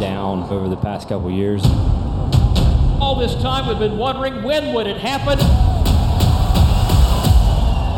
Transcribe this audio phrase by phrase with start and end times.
[0.00, 1.64] Down over the past couple years.
[3.00, 5.38] All this time we've been wondering when would it happen.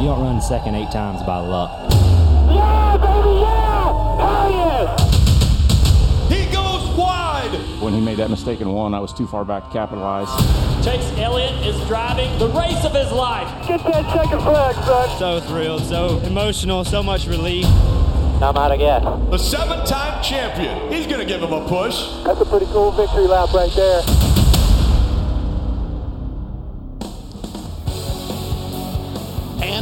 [0.00, 1.70] You don't run second eight times by luck.
[2.50, 4.16] Yeah, baby, yeah!
[4.18, 4.96] Hell yeah!
[6.28, 7.50] He goes wide.
[7.80, 10.28] When he made that mistake in one, I was too far back to capitalize.
[10.84, 13.48] Chase Elliott is driving the race of his life.
[13.66, 15.18] Get that second flag, son.
[15.18, 17.66] So thrilled, so emotional, so much relief.
[18.40, 19.02] I'm out of gas.
[19.30, 20.92] The seven-time champion.
[20.92, 22.06] He's going to give him a push.
[22.24, 24.37] That's a pretty cool victory lap right there.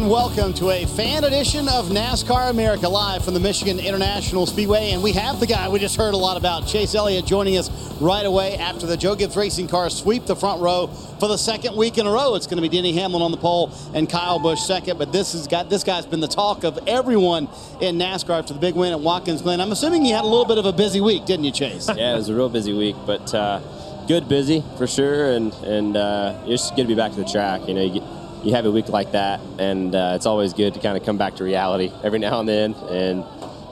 [0.06, 4.92] Welcome to a fan edition of NASCAR America live from the Michigan International Speedway.
[4.92, 7.68] And we have the guy we just heard a lot about, Chase Elliott, joining us
[8.00, 11.76] right away after the Joe Gibbs Racing cars sweep the front row for the second
[11.76, 12.36] week in a row.
[12.36, 14.96] It's going to be Denny Hamlin on the pole and Kyle Busch second.
[14.96, 17.48] But this has got this guy's been the talk of everyone
[17.80, 19.60] in NASCAR after the big win at Watkins Glen.
[19.60, 21.88] I'm assuming you had a little bit of a busy week, didn't you, Chase?
[21.88, 23.60] Yeah, it was a real busy week, but uh,
[24.06, 27.28] good busy for sure, and and uh, it's just good to be back to the
[27.28, 27.66] track.
[27.66, 28.04] You know, you, get,
[28.44, 31.16] you have a week like that, and uh, it's always good to kind of come
[31.18, 33.24] back to reality every now and then, and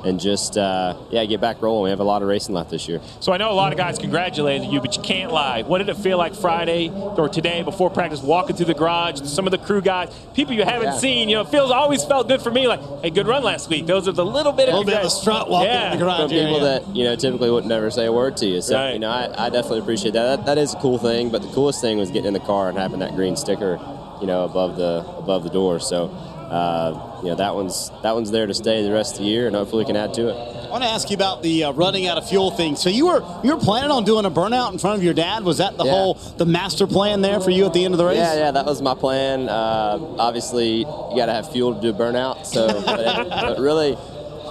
[0.04, 1.84] and just uh, yeah, get back rolling.
[1.84, 3.00] We have a lot of racing left this year.
[3.20, 5.62] So I know a lot of guys congratulated you, but you can't lie.
[5.62, 9.22] What did it feel like Friday or today before practice, walking through the garage?
[9.22, 10.98] Some of the crew guys, people you haven't Yeah.
[10.98, 11.30] seen.
[11.30, 12.68] You know, feels always felt good for me.
[12.68, 13.86] Like, hey, good run last week.
[13.86, 15.92] Those are the little bit of A little bit of a strut walking yeah.
[15.94, 16.80] in the garage From people area.
[16.80, 18.92] that you know typically would never say a word to you, so Right.
[18.92, 20.36] you know I, I definitely appreciate that.
[20.36, 20.44] that.
[20.44, 22.76] That is a cool thing, but the coolest thing was getting in the car and
[22.76, 23.80] having that green sticker,
[24.20, 25.80] you know, above the above the door.
[25.80, 26.10] So.
[26.44, 29.46] Uh, you know that one's that one's there to stay the rest of the year,
[29.46, 30.34] and hopefully we can add to it.
[30.34, 32.76] I want to ask you about the uh, running out of fuel thing.
[32.76, 35.42] So you were you were planning on doing a burnout in front of your dad.
[35.42, 35.90] Was that the Yeah.
[35.90, 38.18] whole the master plan there for you at the end of the race?
[38.18, 39.48] Yeah, yeah, that was my plan.
[39.48, 42.44] Uh, obviously, you got to have fuel to do a burnout.
[42.46, 43.96] So, but, but really,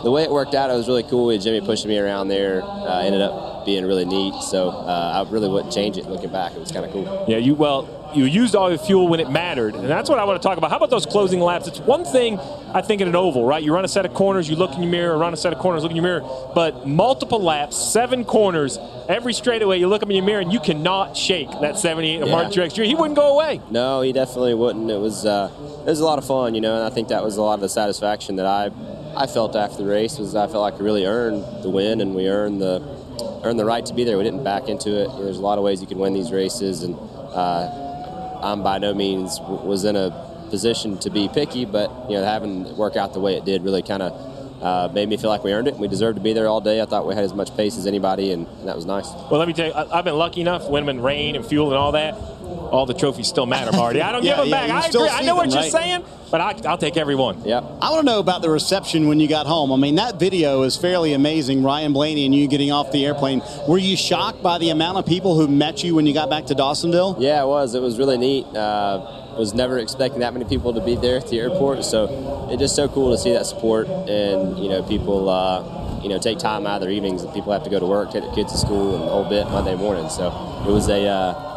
[0.04, 1.28] the way it worked out, it was really cool.
[1.28, 4.34] With Jimmy pushing me around there, uh, ended up being really neat.
[4.44, 6.54] So uh, I really wouldn't change it looking back.
[6.54, 7.26] It was kind of cool.
[7.28, 10.26] Yeah, you well, you used all your fuel when it mattered, and that's what I
[10.26, 10.70] want to talk about.
[10.70, 11.68] How about those closing laps?
[11.68, 12.38] It's one thing
[12.74, 13.64] I think in an oval, right?
[13.64, 15.58] You run a set of corners, you look in your mirror, run a set of
[15.60, 16.22] corners, look in your mirror,
[16.54, 18.78] but multiple laps, seven corners,
[19.10, 22.28] every straightaway, you look up in your mirror and you cannot shake that 78 of
[22.28, 22.36] Yeah.
[22.36, 22.84] Martin Truex Jr.
[22.84, 23.62] He wouldn't go away.
[23.72, 24.92] No, he definitely wouldn't.
[24.92, 25.50] It was uh,
[25.82, 27.56] it was a lot of fun, you know, and I think that was a lot
[27.56, 28.70] of the satisfaction that I
[29.16, 32.14] I felt after the race was I felt like we really earned the win and
[32.16, 32.80] we earned the
[33.44, 34.18] earned the right to be there.
[34.18, 35.04] We didn't back into it.
[35.04, 38.64] You know, there's a lot of ways you can win these races, and uh, I'm
[38.64, 40.12] by no means w- was in a
[40.50, 43.64] position to be picky, but you know, having it work out the way it did
[43.64, 44.30] really kind of.
[44.64, 45.76] Uh, made me feel like we earned it.
[45.76, 46.82] We deserved to be there all day.
[46.82, 49.12] I thought we had as much pace as anybody, and, and that was nice.
[49.30, 51.68] Well, let me tell you, I, I've been lucky enough when in rain and fuel
[51.68, 52.16] and all that.
[52.44, 54.02] All the trophies still matter, Marty.
[54.02, 54.86] I don't Yeah, give them yeah, back.
[54.86, 55.08] I agree.
[55.08, 55.72] I see know what them, you're right?
[55.72, 57.44] saying, but I, I'll take every one.
[57.46, 57.64] Yep.
[57.82, 59.72] I want to know about the reception when you got home.
[59.72, 61.62] I mean, that video is fairly amazing.
[61.64, 63.42] Ryan Blaney and you getting off the airplane.
[63.68, 66.46] Were you shocked by the amount of people who met you when you got back
[66.48, 67.18] to Dawsonville?
[67.20, 67.76] Yeah, it was.
[67.76, 68.46] It was really neat.
[68.56, 72.60] Uh, was never expecting that many people to be there at the airport, so it's
[72.60, 76.38] just so cool to see that support and you know people uh, you know take
[76.38, 78.52] time out of their evenings and people have to go to work, take their kids
[78.52, 80.08] to school, and the whole bit Monday morning.
[80.10, 80.28] So
[80.68, 81.53] it was a uh,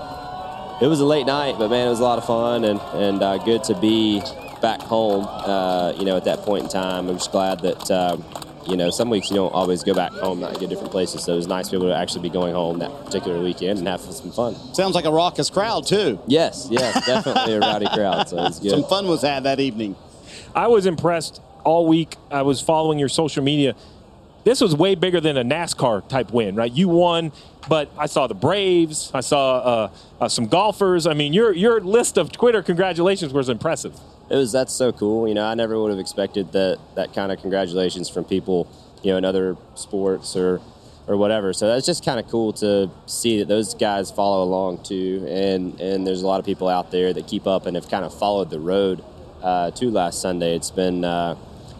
[0.80, 3.22] it was a late night, but man, it was a lot of fun and and
[3.22, 4.20] uh, good to be
[4.60, 5.26] back home.
[5.26, 7.90] Uh, you know, at that point in time, I'm just glad that.
[7.90, 8.24] Um,
[8.68, 11.22] you know, some weeks you don't always go back home, not go different places.
[11.22, 13.78] So it was nice to be able to actually be going home that particular weekend
[13.78, 14.56] and have some fun.
[14.74, 16.18] Sounds like a raucous crowd, too.
[16.26, 18.28] Yes, yes, definitely a rowdy crowd.
[18.28, 18.70] So it's good.
[18.70, 19.94] Some fun was had that evening.
[20.54, 22.16] I was impressed all week.
[22.30, 23.74] I was following your social media.
[24.46, 26.70] This was way bigger than a NASCAR type win, right?
[26.70, 27.32] You won,
[27.68, 29.10] but I saw the Braves.
[29.12, 29.90] I saw uh,
[30.20, 31.04] uh, some golfers.
[31.08, 33.98] I mean, your your list of Twitter congratulations was impressive.
[34.30, 35.26] It was that's so cool.
[35.26, 38.68] You know, I never would have expected that that kind of congratulations from people,
[39.02, 40.60] you know, in other sports or
[41.08, 41.52] or whatever.
[41.52, 45.26] So that's just kind of cool to see that those guys follow along too.
[45.28, 48.04] And and there's a lot of people out there that keep up and have kind
[48.04, 49.02] of followed the road
[49.42, 50.54] uh, to last Sunday.
[50.54, 51.34] It's been uh,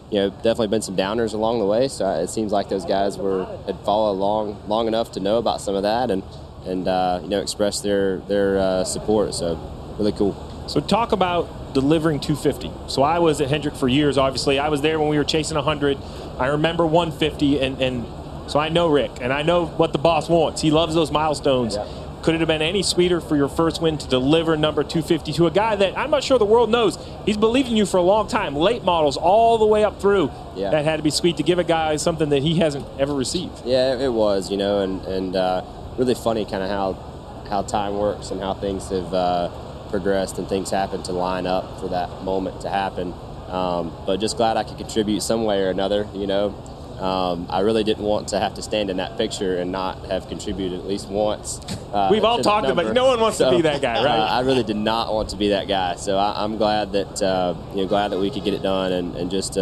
[0.09, 1.87] you know, definitely been some downers along the way.
[1.87, 5.61] So it seems like those guys were had followed along long enough to know about
[5.61, 6.23] some of that and
[6.65, 9.33] and uh, you know express their their uh, support.
[9.33, 9.55] So
[9.97, 10.35] really cool.
[10.67, 12.71] So talk about delivering 250.
[12.87, 14.17] So I was at Hendrick for years.
[14.17, 15.97] Obviously, I was there when we were chasing 100.
[16.39, 18.05] I remember 150, and and
[18.49, 20.61] so I know Rick, and I know what the boss wants.
[20.61, 21.75] He loves those milestones.
[21.75, 22.06] Yeah.
[22.27, 25.47] Could it have been any sweeter for your first win to deliver number 250 to
[25.47, 26.99] a guy that I'm not sure the world knows?
[27.25, 30.29] He's believed in you for a long time, late models all the way up through.
[30.53, 30.71] Yeah.
[30.71, 33.65] That had to be sweet to give a guy something that he hasn't ever received.
[33.65, 35.63] Yeah, it was, you know, and and uh,
[35.97, 39.49] really funny kind of how how time works and how things have uh,
[39.89, 43.13] progressed and things happen to line up for that moment to happen.
[43.47, 46.53] Um, but just glad I could contribute some way or another, you know.
[46.99, 50.27] Um, I really didn't want to have to stand in that picture and not have
[50.27, 51.59] contributed at least once.
[51.93, 52.93] Uh, We've all talked about.
[52.93, 54.19] No one wants so, to be that guy, right?
[54.19, 55.95] Uh, I really did not want to be that guy.
[55.95, 58.91] So I, am glad that uh, you know glad that we could get it done
[58.91, 59.57] and, and just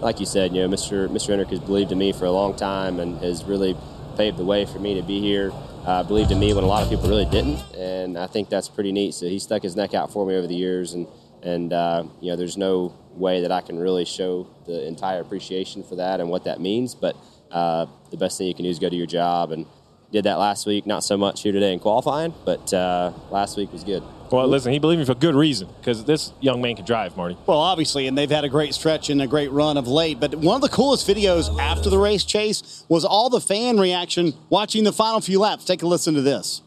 [0.00, 1.08] like you said, you know, Mr.
[1.08, 1.28] Mr.
[1.28, 3.76] Hendrick has believed in me for a long time and has really
[4.16, 5.52] paved the way for me to be here.
[5.84, 8.68] Uh, believed in me when a lot of people really didn't, and I think that's
[8.68, 9.14] pretty neat.
[9.14, 11.06] So he stuck his neck out for me over the years, and
[11.42, 15.82] and uh, you know, there's no way that I can really show the entire appreciation
[15.82, 16.94] for that and what that means.
[16.94, 17.16] But
[17.50, 19.66] uh, the best thing you can do is go to your job, and
[20.10, 20.86] did that last week.
[20.86, 24.02] Not so much here today in qualifying, but uh, last week was good.
[24.30, 27.36] Well, listen, he believed me for good reason because this young man can drive, Marty.
[27.46, 30.20] Well, obviously, and they've had a great stretch and a great run of late.
[30.20, 34.34] But one of the coolest videos after the race chase was all the fan reaction
[34.50, 35.64] watching the final few laps.
[35.64, 36.62] Take a listen to this.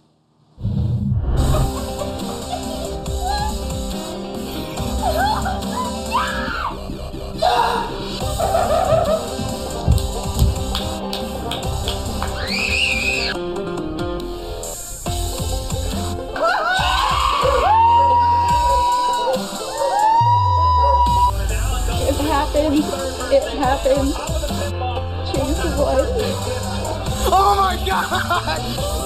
[27.24, 28.60] Oh my god!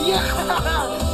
[0.08, 1.12] Yeah!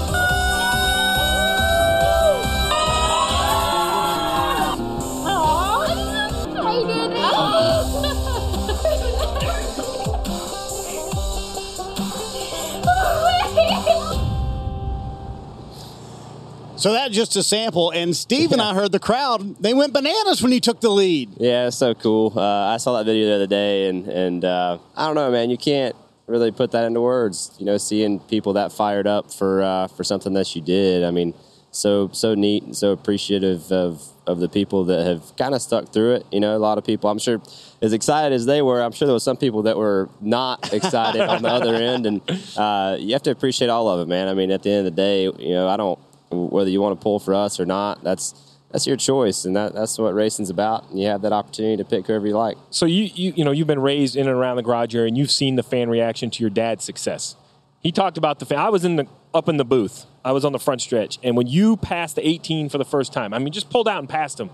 [16.81, 17.91] So that's just a sample.
[17.91, 21.29] And Steve and I heard the crowd; they went bananas when he took the lead.
[21.37, 22.33] Yeah, it's so cool.
[22.35, 25.51] Uh, I saw that video the other day, and and uh, I don't know, man.
[25.51, 25.95] You can't
[26.31, 27.51] really put that into words.
[27.59, 31.03] You know, seeing people that fired up for uh, for something that you did.
[31.03, 31.33] I mean,
[31.71, 35.91] so so neat and so appreciative of of the people that have kind of stuck
[35.91, 36.25] through it.
[36.31, 37.09] You know, a lot of people.
[37.09, 37.41] I'm sure
[37.81, 41.21] as excited as they were, I'm sure there was some people that were not excited
[41.21, 42.21] on the other end, and
[42.57, 44.27] uh, you have to appreciate all of it, man.
[44.27, 45.99] I mean, at the end of the day, you know, I don't
[46.31, 48.33] whether you want to pull for us or not, that's
[48.71, 50.89] that's your choice, and that, that's what racing's about.
[50.89, 52.57] And you have that opportunity to pick whoever you like.
[52.69, 55.17] So you, you you know you've been raised in and around the garage area, and
[55.17, 57.35] you've seen the fan reaction to your dad's success.
[57.81, 58.59] He talked about the fan.
[58.59, 60.05] I was in the up in the booth.
[60.23, 63.11] I was on the front stretch, and when you passed the 18 for the first
[63.11, 64.51] time, I mean, just pulled out and passed him.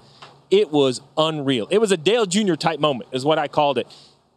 [0.49, 1.67] It was unreal.
[1.69, 2.55] It was a Dale Jr.
[2.55, 3.87] type moment, is what I called it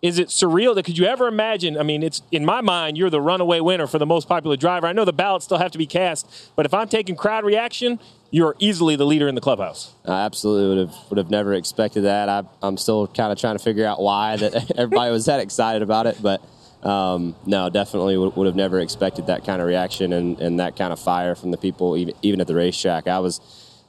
[0.02, 1.76] is it surreal that could you ever imagine?
[1.76, 4.86] I mean, it's in my mind, you're the runaway winner for the most popular driver.
[4.86, 8.00] I know the ballots still have to be cast, but if I'm taking crowd reaction,
[8.30, 9.92] you're easily the leader in the clubhouse.
[10.04, 12.28] I absolutely would have would have never expected that.
[12.28, 15.82] I, am still kind of trying to figure out why that everybody was that excited
[15.82, 16.42] about it, but
[16.82, 20.76] um, no, definitely would, would, have never expected that kind of reaction and, and that
[20.76, 23.06] kind of fire from the people, even even at the racetrack.
[23.06, 23.40] I was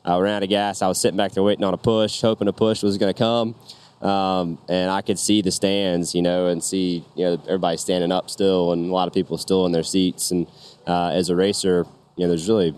[0.04, 0.82] I ran out of gas.
[0.82, 3.18] I was sitting back there waiting on a push, hoping a push was going to
[3.18, 3.56] come.
[4.01, 8.12] Um, and I could see the stands, you know, and see you know everybody standing
[8.12, 10.32] up still, and a lot of people still in their seats.
[10.32, 10.48] And
[10.88, 12.74] uh, as a racer, you know, there's really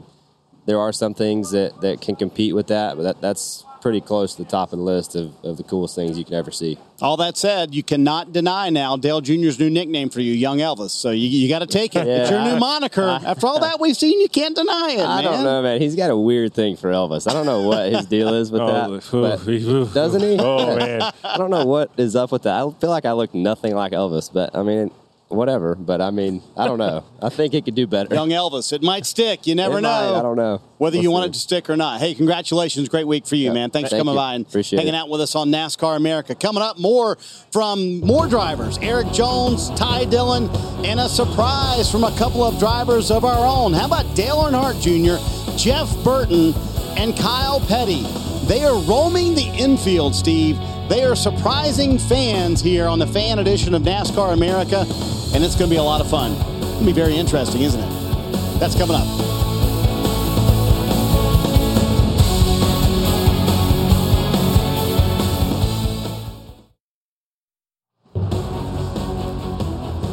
[0.65, 4.33] there are some things that, that can compete with that, but that, that's pretty close
[4.35, 6.77] to the top of the list of, of the coolest things you can ever see.
[7.01, 10.91] All that said, you cannot deny now Dale Jr.'s new nickname for you, Young Elvis.
[10.91, 12.07] So you, you got to take it.
[12.07, 13.03] Yeah, it's your new moniker.
[13.25, 15.05] After all that we've seen, you can't deny it.
[15.05, 15.23] I man.
[15.25, 15.81] don't know, man.
[15.81, 17.29] He's got a weird thing for Elvis.
[17.29, 19.91] I don't know what his deal is with oh, that.
[19.93, 20.37] doesn't he?
[20.39, 22.55] Oh man, I don't know what is up with that.
[22.55, 24.91] I feel like I look nothing like Elvis, but I mean,
[25.33, 25.75] whatever.
[25.75, 27.03] But I mean, I don't know.
[27.21, 28.13] I think it could do better.
[28.13, 29.47] Young Elvis, it might stick.
[29.47, 29.89] You never it know.
[29.89, 30.19] Might.
[30.19, 30.61] I don't know.
[30.77, 31.07] Whether you see.
[31.09, 31.99] want it to stick or not.
[31.99, 32.89] Hey, congratulations.
[32.89, 33.53] Great week for you, yeah.
[33.53, 33.69] man.
[33.69, 34.19] Thanks Thank for coming you.
[34.19, 34.97] by and Appreciate hanging it.
[34.97, 36.35] out with us on NASCAR America.
[36.35, 37.17] Coming up, more
[37.51, 40.49] from more drivers Eric Jones, Ty Dillon,
[40.85, 43.73] and a surprise from a couple of drivers of our own.
[43.73, 46.53] How about Dale Earnhardt Jr., Jeff Burton,
[46.97, 48.03] and Kyle Petty?
[48.47, 50.57] They are roaming the infield, Steve.
[50.89, 54.85] They are surprising fans here on the fan edition of NASCAR America,
[55.33, 56.33] and it's going to be a lot of fun.
[56.33, 58.59] It's going to be very interesting, isn't it?
[58.59, 59.52] That's coming up.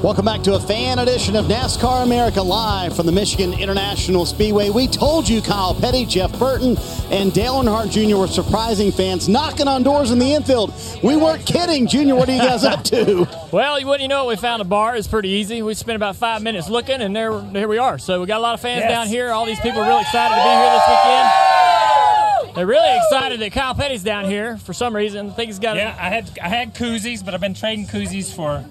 [0.02, 4.70] Welcome back to a fan edition of NASCAR America live from the Michigan International Speedway.
[4.70, 6.78] We told you Kyle Petty, Jeff Burton,
[7.10, 8.16] and Dale Earnhardt Jr.
[8.16, 10.72] were surprising fans knocking on doors in the infield.
[11.02, 11.86] We weren't kidding.
[11.86, 13.28] Junior, what are you guys up to?
[13.50, 14.94] Well, you wouldn't you know it, we found a bar.
[14.94, 15.60] It's pretty easy.
[15.60, 17.98] We spent about five minutes looking, and there, here we are.
[17.98, 18.90] So we got a lot of fans Yes.
[18.92, 19.32] down here.
[19.32, 22.54] All these people are really excited to be here this weekend.
[22.54, 25.30] They're really excited that Kyle Petty's down here for some reason.
[25.30, 28.32] I think he's got Yeah, I had I had koozies, but I've been trading koozies
[28.32, 28.64] for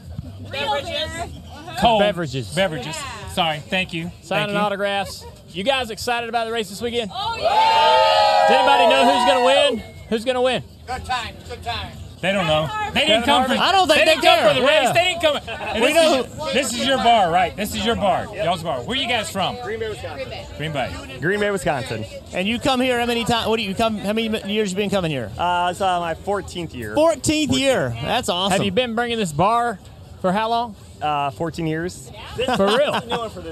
[1.80, 2.54] cold Beverages.
[2.54, 2.96] Beverages.
[3.34, 4.12] Sorry, thank you.
[4.22, 4.58] signing Thank you.
[4.58, 5.26] autographs.
[5.50, 7.12] You guys excited about the race this weekend?
[7.14, 8.48] Oh yeah!
[8.48, 9.96] Does anybody know who's going to win?
[10.10, 10.64] Who's going to win?
[10.86, 11.92] Good time, good time.
[12.22, 12.70] They don't know.
[12.94, 13.54] They didn't come for.
[13.54, 13.60] Harvick?
[13.60, 14.50] I don't think they they didn't come care.
[14.50, 14.84] for the race.
[14.84, 14.94] Yeah.
[14.94, 15.38] They didn't come.
[15.48, 17.56] And We this, know is, this is your bar, right?
[17.56, 18.26] This is your bar.
[18.36, 18.82] Y'all's bar.
[18.82, 19.56] Where you guys from?
[19.64, 20.30] Green Bay, Wisconsin.
[20.58, 21.18] Green Bay.
[21.22, 22.04] Green Bay, Wisconsin.
[22.34, 23.48] And you come here how many times?
[23.48, 23.98] What do you come?
[23.98, 25.32] How many years you been coming here?
[25.38, 26.94] Uh, it's uh, my 14th year.
[26.94, 27.98] 14th year.
[28.02, 28.52] That's awesome.
[28.58, 29.80] Have you been bringing this bar
[30.22, 30.76] for how long?
[31.02, 32.12] Uh, 14 years.
[32.56, 33.00] For real?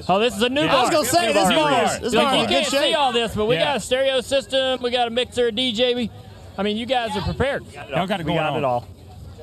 [0.10, 0.68] Oh, this is a new Yeah.
[0.68, 0.78] bar.
[0.78, 1.72] I was gonna say, this bar.
[1.72, 3.66] bar- this Like, bar you can't good see all this, but we Yeah.
[3.66, 4.82] got a stereo system.
[4.82, 5.94] We got a mixer, a DJ.
[5.96, 6.10] We,
[6.58, 7.64] I mean, you guys are prepared.
[7.74, 8.58] Y'all got it We going got on.
[8.60, 8.86] it all.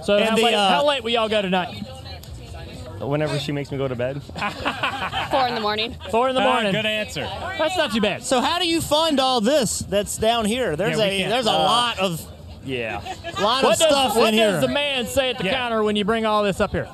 [0.03, 1.83] So how, the, late, uh, how late will y'all go tonight?
[3.01, 4.23] Whenever she makes me go to bed.
[5.31, 5.97] Four in the morning.
[6.11, 6.73] Four in the morning.
[6.73, 7.29] good answer.
[7.59, 8.23] That's not too bad.
[8.23, 10.77] So how do you fund all this that's down here?
[10.77, 12.21] There's Yeah, a can't- there's a uh, lot of
[12.65, 13.01] Yeah.
[13.41, 14.61] lot What of does, stuff what in does here.
[14.61, 15.53] the man say at the Yeah.
[15.55, 16.89] counter when you bring all this up here?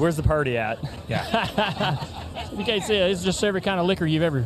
[0.00, 0.78] Where's the party at?
[1.08, 2.04] Yeah.
[2.56, 3.10] You can't see it.
[3.12, 4.44] It's just every kind of liquor you've ever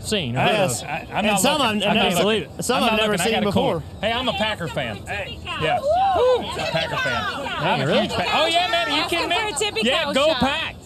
[0.00, 0.36] seen.
[0.36, 0.82] or heard Yes.
[0.82, 1.82] I, I'm And not some looking.
[1.82, 2.22] I've I'm never not
[2.54, 3.52] seen- some I'm I've not never seen before.
[3.80, 3.82] cooler.
[4.00, 4.96] Hey, I'm a Packer fan.
[5.06, 5.38] Hey.
[5.44, 5.80] Yeah.
[5.80, 6.42] Woo.
[6.56, 7.22] Packer fan.
[7.46, 8.00] I'm a really?
[8.08, 8.12] huge.
[8.32, 8.88] Oh yeah, man.
[8.90, 9.36] Are you kidding me?
[9.36, 10.36] for a tippy yeah, go shot.
[10.40, 10.76] pack.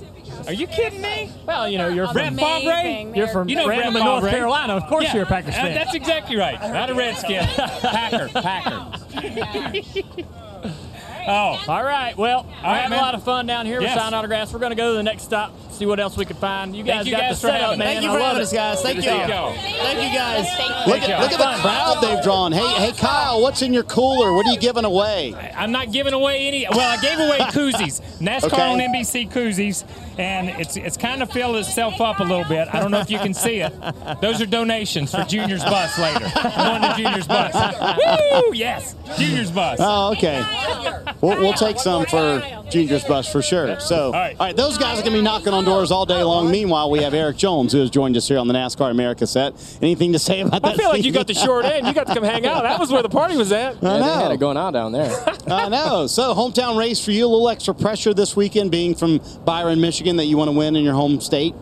[0.49, 1.30] Are you kidding me?
[1.46, 3.16] Well, you know, you're Red from Favre?
[3.16, 4.37] You're from You know random Red in North Favre.
[4.37, 4.73] Carolina.
[4.75, 5.14] Of course, Yeah.
[5.14, 5.75] you're a Packers Uh, fan.
[5.75, 6.61] That's exactly right.
[6.61, 7.44] Not a Redskin.
[7.80, 8.28] Packer.
[8.28, 10.23] Packer.
[11.28, 12.16] Oh, All right.
[12.16, 12.99] Well, I right, have man.
[12.99, 13.99] a lot of fun down here with Yes.
[13.99, 14.52] signing autographs.
[14.52, 16.75] We're going to go to the next stop, see what else we can find.
[16.76, 17.88] You guys Thank you got guys the for setup, man.
[17.88, 17.92] us.
[17.95, 18.83] Thank you I for love having us, guys.
[18.83, 19.02] Thank you.
[19.02, 19.52] to y'all.
[19.54, 20.87] Thank you guys.
[20.87, 22.52] Look at, look at the crowd they've drawn.
[22.52, 24.33] Hey, hey, Kyle, what's in your cooler?
[24.35, 25.35] What are you giving away?
[25.56, 26.66] I'm not giving away any.
[26.71, 28.62] Well, I gave away koozies, NASCAR Okay.
[28.62, 29.85] on NBC koozies,
[30.18, 32.68] and it's it's kind of filled itself up a little bit.
[32.73, 33.73] I don't know if you can see it.
[34.20, 36.30] Those are donations for Junior's bus later.
[36.35, 37.54] I'm going to Junior's bus.
[37.99, 38.54] Woo!
[38.54, 39.78] Yes, Junior's bus.
[39.80, 40.44] Oh, okay.
[41.20, 43.78] We'll, we'll take some for Junior's bus for sure.
[43.80, 44.38] So, all right.
[44.38, 46.50] right, those guys are going to be knocking on doors all day long.
[46.50, 49.54] Meanwhile, we have Eric Jones, who has joined us here on the NASCAR America set.
[49.80, 50.75] Anything to say about that?
[50.75, 51.87] I feel like you got the short end.
[51.87, 52.62] You got to come hang out.
[52.62, 53.76] That was where the party was at.
[53.85, 54.14] I know.
[54.14, 55.11] had it going on down there.
[55.46, 56.06] I know.
[56.06, 60.18] So, hometown race for you, a little extra pressure this weekend, being from Byron, Michigan,
[60.18, 61.52] that you want to win in your home state.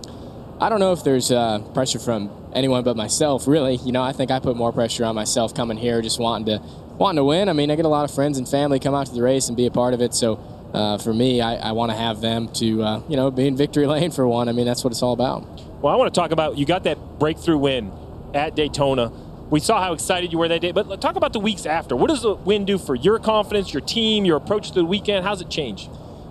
[0.61, 3.77] I don't know if there's uh, pressure from anyone but myself, really.
[3.77, 6.63] You know, I think I put more pressure on myself coming here, just wanting to
[6.99, 7.49] wanting to win.
[7.49, 9.49] I mean, I get a lot of friends and family come out to the race
[9.49, 10.13] and be a part of it.
[10.13, 10.35] So
[10.75, 13.57] uh, for me, I, I want to have them to uh, you know be in
[13.57, 14.51] victory lane for one.
[14.51, 15.47] I mean, that's what it's all about.
[15.81, 17.91] Well, I want to talk about you got that breakthrough win
[18.35, 19.11] at Daytona.
[19.49, 21.97] We saw how excited you were that day, but talk about the weeks after.
[21.97, 25.25] What does the win do for your confidence, your team, your approach to the weekend?
[25.25, 25.89] How's it change?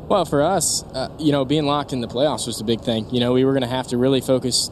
[0.10, 3.10] Well, for us, uh, you know, being locked in the playoffs was the big thing.
[3.10, 4.70] You know, we were going to have to really focus.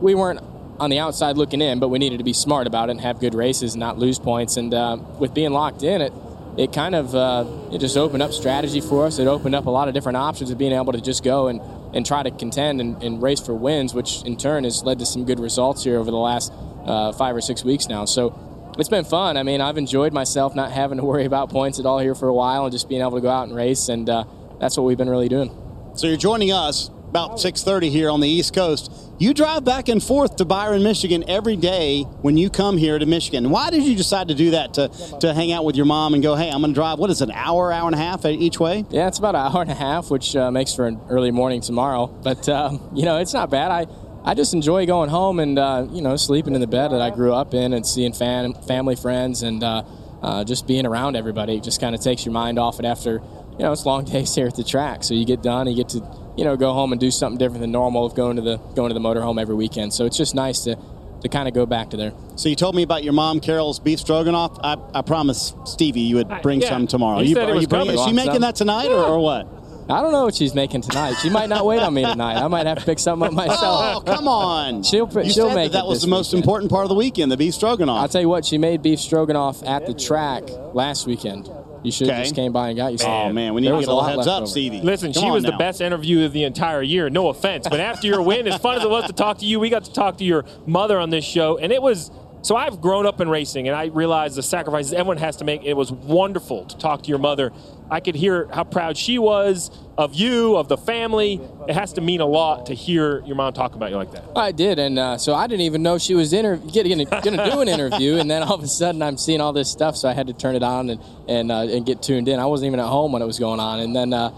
[0.00, 0.40] We weren't
[0.80, 3.20] on the outside looking in, but we needed to be smart about it and have
[3.20, 4.56] good races and not lose points.
[4.56, 6.12] And uh, with being locked in, it
[6.56, 9.18] it kind of uh, it just opened up strategy for us.
[9.18, 11.60] It opened up a lot of different options of being able to just go and,
[11.94, 15.06] and try to contend and, and race for wins, which in turn has led to
[15.06, 16.52] some good results here over the last
[16.84, 18.04] uh, five or six weeks now.
[18.04, 18.38] So
[18.78, 19.36] it's been fun.
[19.36, 22.28] I mean, I've enjoyed myself not having to worry about points at all here for
[22.28, 23.88] a while and just being able to go out and race.
[23.88, 24.24] And uh,
[24.64, 25.50] that's what we've been really doing.
[25.94, 28.90] So you're joining us about 6:30 here on the East Coast.
[29.18, 33.04] You drive back and forth to Byron, Michigan every day when you come here to
[33.04, 33.50] Michigan.
[33.50, 34.72] Why did you decide to do that?
[34.74, 34.88] To
[35.20, 36.98] to hang out with your mom and go, hey, I'm going to drive.
[36.98, 38.86] What is it, an hour, hour and a half each way?
[38.88, 41.60] Yeah, it's about an hour and a half, which uh, makes for an early morning
[41.60, 42.06] tomorrow.
[42.06, 43.70] But um, you know, it's not bad.
[43.70, 43.86] I
[44.24, 47.10] I just enjoy going home and uh, you know sleeping in the bed that I
[47.10, 49.82] grew up in and seeing fam- family, friends, and uh,
[50.22, 51.58] uh, just being around everybody.
[51.58, 53.20] It just kind of takes your mind off it after
[53.58, 55.04] you know it's long days here at the track.
[55.04, 56.02] So you get done, you get to
[56.36, 58.90] you know go home and do something different than normal of going to the going
[58.90, 59.92] to the motorhome every weekend.
[59.94, 60.76] So it's just nice to
[61.22, 62.12] to kind of go back to there.
[62.36, 64.58] So you told me about your mom Carol's beef stroganoff.
[64.62, 66.68] I, I promised Stevie you would bring yeah.
[66.68, 67.20] some tomorrow.
[67.20, 68.42] You You- said are you bringing- is she making some?
[68.42, 69.48] that tonight or, or what?
[69.88, 71.14] I don't know what she's making tonight.
[71.20, 72.36] She might not wait on me tonight.
[72.42, 73.96] I might have to pick something up oh, myself.
[73.96, 74.82] Oh, come on.
[74.82, 76.42] She'll You she'll said make that, that was the most weekend.
[76.44, 78.00] important part of the weekend, the beef stroganoff.
[78.00, 81.50] I'll tell you what, she made beef stroganoff at the track last weekend.
[81.84, 82.22] You should have Okay.
[82.24, 83.10] just came by and got you some.
[83.10, 84.46] Oh, man, we need There to was get a little lot heads left up, over.
[84.50, 84.80] Stevie.
[84.80, 85.50] Listen, Come she was now.
[85.50, 87.10] the best interview of the entire year.
[87.10, 89.60] No offense, but after your win, as fun as it was to talk to you,
[89.60, 92.10] we got to talk to your mother on this show, and it was
[92.44, 95.64] So I've grown up in racing, and I realize the sacrifices everyone has to make.
[95.64, 97.52] It was wonderful to talk to your mother.
[97.90, 101.40] I could hear how proud she was of you, of the family.
[101.66, 104.24] It has to mean a lot to hear your mom talk about you like that.
[104.36, 107.60] I did, and uh, so I didn't even know she was inter- going to do
[107.62, 110.12] an interview, and then all of a sudden I'm seeing all this stuff, so I
[110.12, 112.38] had to turn it on and and, uh, and get tuned in.
[112.38, 114.30] I wasn't even at home when it was going on, and then, uh,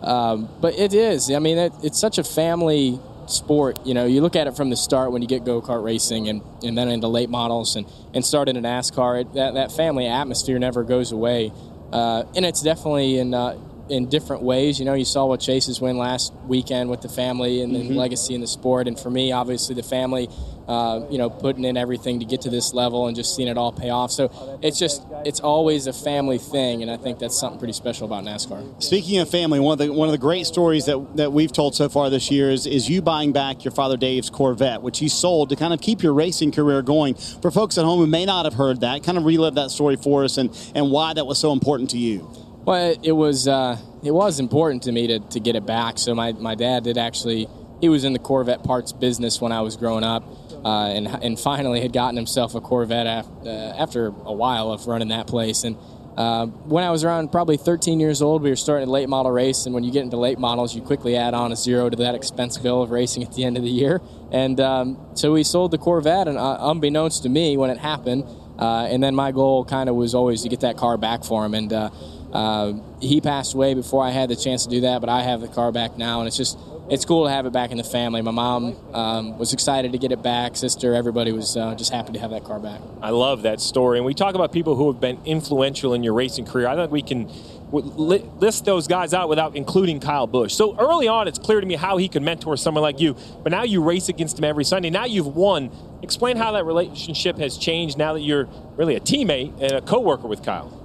[0.00, 1.30] um, but it is.
[1.30, 2.98] I mean, it, it's such a family
[3.30, 3.78] sport.
[3.86, 6.28] You know, you look at it from the start when you get go kart racing,
[6.28, 9.22] and, and then into late models, and and start into NASCAR.
[9.22, 11.52] It, that that family atmosphere never goes away,
[11.92, 13.34] uh, and it's definitely in.
[13.34, 13.56] Uh,
[13.88, 17.60] in different ways, you know, you saw what Chase's win last weekend with the family
[17.60, 17.96] and the Mhm.
[17.96, 20.28] legacy in the sport, and for me, obviously, the family,
[20.70, 23.58] uh, you know, putting in everything to get to this level and just seeing it
[23.58, 24.12] all pay off.
[24.12, 24.30] So
[24.62, 28.22] it's just, it's always a family thing, and I think that's something pretty special about
[28.22, 28.80] NASCAR.
[28.80, 31.74] Speaking of family, one of the one of the great stories that, that we've told
[31.74, 35.08] so far this year is, is you buying back your father Dave's Corvette, which he
[35.08, 37.16] sold to kind of keep your racing career going.
[37.16, 39.96] For folks at home who may not have heard that, kind of relive that story
[39.96, 42.30] for us and, and why that was so important to you.
[42.64, 45.98] Well, it, it was uh, it was important to me to, to get it back.
[45.98, 47.48] So my, my dad did actually
[47.80, 50.22] he was in the Corvette parts business when I was growing up,
[50.64, 54.86] uh, and and finally had gotten himself a Corvette after, uh, after a while of
[54.86, 55.64] running that place.
[55.64, 55.76] And
[56.16, 59.32] uh, when I was around probably 13 years old, we were starting a late model
[59.32, 59.64] race.
[59.64, 62.14] And when you get into late models, you quickly add on a zero to that
[62.14, 64.02] expense bill of racing at the end of the year.
[64.30, 68.24] And um, so we sold the Corvette, and uh, unbeknownst to me when it happened.
[68.58, 71.46] Uh, and then my goal kind of was always to get that car back for
[71.46, 71.54] him.
[71.54, 71.90] And uh,
[72.32, 75.40] uh, he passed away before I had the chance to do that, but I have
[75.40, 76.58] the car back now, and it's just
[76.90, 78.20] it's cool to have it back in the family.
[78.20, 80.56] My mom um, was excited to get it back.
[80.56, 82.80] Sister, everybody was uh, just happy to have that car back.
[83.00, 83.98] I love that story.
[83.98, 86.66] And we talk about people who have been influential in your racing career.
[86.66, 87.30] I think we can
[87.70, 90.52] list those guys out without including Kyle Busch.
[90.52, 93.14] So early on, it's clear to me how he could mentor someone like you.
[93.44, 94.90] But now you race against him every Sunday.
[94.90, 95.70] Now you've won.
[96.02, 100.26] Explain how that relationship has changed now that you're really a teammate and a coworker
[100.26, 100.76] with Kyle.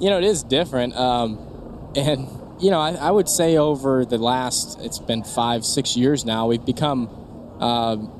[0.00, 0.96] You know, it is different.
[0.96, 1.38] Um,
[1.94, 2.26] and,
[2.62, 6.46] you know, I, I would say over the last, it's been five, six years now,
[6.46, 7.08] we've become
[7.60, 8.18] um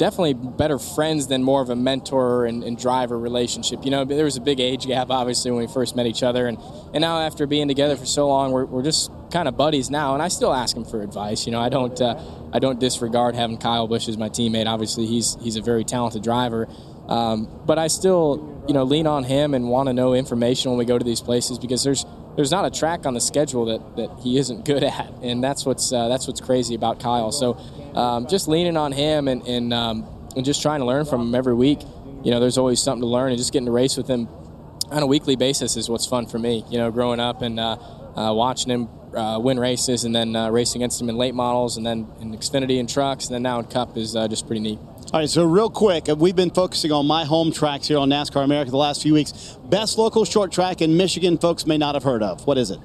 [0.00, 3.84] definitely better friends than more of a mentor and, and driver relationship.
[3.84, 6.46] You know, there was a big age gap, obviously, when we first met each other.
[6.46, 6.58] And,
[6.94, 10.14] and now, after being together for so long, we're, we're just kind of buddies now.
[10.14, 11.44] And I still ask him for advice.
[11.44, 12.18] You know, I don't, uh,
[12.52, 14.66] I don't disregard having Kyle Busch as my teammate.
[14.66, 16.66] Obviously, he's, he's a very talented driver.
[17.06, 20.78] Um, but I still, you know, lean on him and want to know information when
[20.78, 23.96] we go to these places because there's there's not a track on the schedule that,
[23.96, 27.32] that he isn't good at, and that's what's uh, that's what's crazy about Kyle.
[27.32, 27.54] So
[27.94, 31.34] um, just leaning on him and and, um, and just trying to learn from him
[31.34, 31.80] every week.
[32.22, 34.28] You know, there's always something to learn, and just getting to race with him
[34.90, 36.64] on a weekly basis is what's fun for me.
[36.70, 37.76] You know, growing up and uh,
[38.16, 41.76] uh, watching him uh, win races, and then uh, racing against him in late models,
[41.76, 44.60] and then in Xfinity and trucks, and then now in Cup is uh, just pretty
[44.60, 44.78] neat.
[45.12, 48.08] All right, so real quick, uh, we've been focusing on my home tracks here on
[48.08, 49.56] NASCAR America the last few weeks.
[49.64, 52.46] Best local short track in Michigan, folks may not have heard of.
[52.46, 52.78] What is it?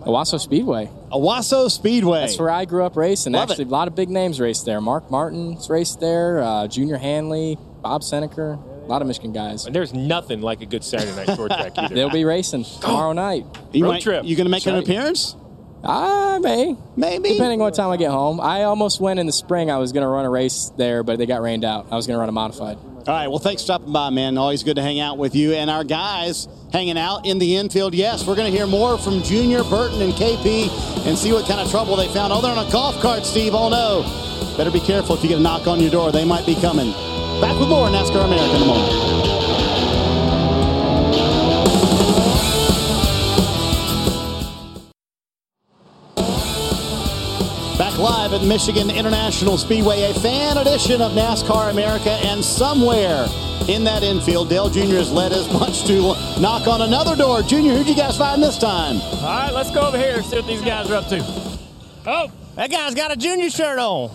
[0.00, 0.90] Owosso Speedway.
[1.12, 2.20] Owosso Speedway.
[2.22, 3.34] That's where I grew up racing.
[3.34, 4.80] Love Actually, a lot of big names raced there.
[4.80, 6.40] Mark Martin's raced there.
[6.42, 9.64] Uh, Junior Hanley, Bob Senneker, a lot of Michigan guys.
[9.66, 11.94] And there's nothing like a good Saturday night short track either.
[11.94, 13.44] They'll be racing tomorrow night.
[13.72, 14.82] You might- You going to make an right.
[14.82, 15.36] appearance?
[15.84, 16.76] I may.
[16.96, 17.30] Maybe.
[17.30, 18.40] Depending on what time I get home.
[18.40, 19.70] I almost went in the spring.
[19.70, 21.86] I was going to run a race there, but they got rained out.
[21.90, 22.76] I was going to run a modified.
[22.76, 24.36] All right, well, thanks for stopping by, man.
[24.36, 25.54] Always good to hang out with you.
[25.54, 27.94] And our guys hanging out in the infield.
[27.94, 31.60] Yes, we're going to hear more from Junior, Burton, and KP and see what kind
[31.60, 32.32] of trouble they found.
[32.32, 33.54] Oh, they're on a golf cart, Steve.
[33.54, 34.56] Oh, no.
[34.56, 36.12] Better be careful if you get a knock on your door.
[36.12, 36.90] They might be coming.
[37.40, 39.17] Back with more NASCAR America in a moment.
[48.08, 53.26] Live at Michigan International Speedway, a fan edition of NASCAR America, and somewhere
[53.68, 54.96] in that infield, Dale Jr.
[54.96, 57.42] has led as much to knock on another door.
[57.42, 58.96] Junior, who'd you guys find this time?
[59.02, 61.18] All right, let's go over here and see what these guys are up to.
[62.06, 64.10] Oh, that guy's got a junior shirt on.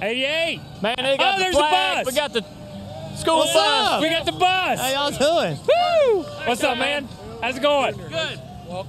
[0.00, 0.60] 88.
[0.80, 2.06] Man, they got Oh, the there's the bus.
[2.06, 2.42] We got the
[3.16, 3.88] school What's bus.
[3.90, 4.00] up?
[4.00, 4.80] We got the bus.
[4.80, 5.58] How y'all doing?
[5.58, 6.22] Woo!
[6.46, 7.06] What's up, man?
[7.42, 7.96] How's it going?
[7.96, 8.40] Good.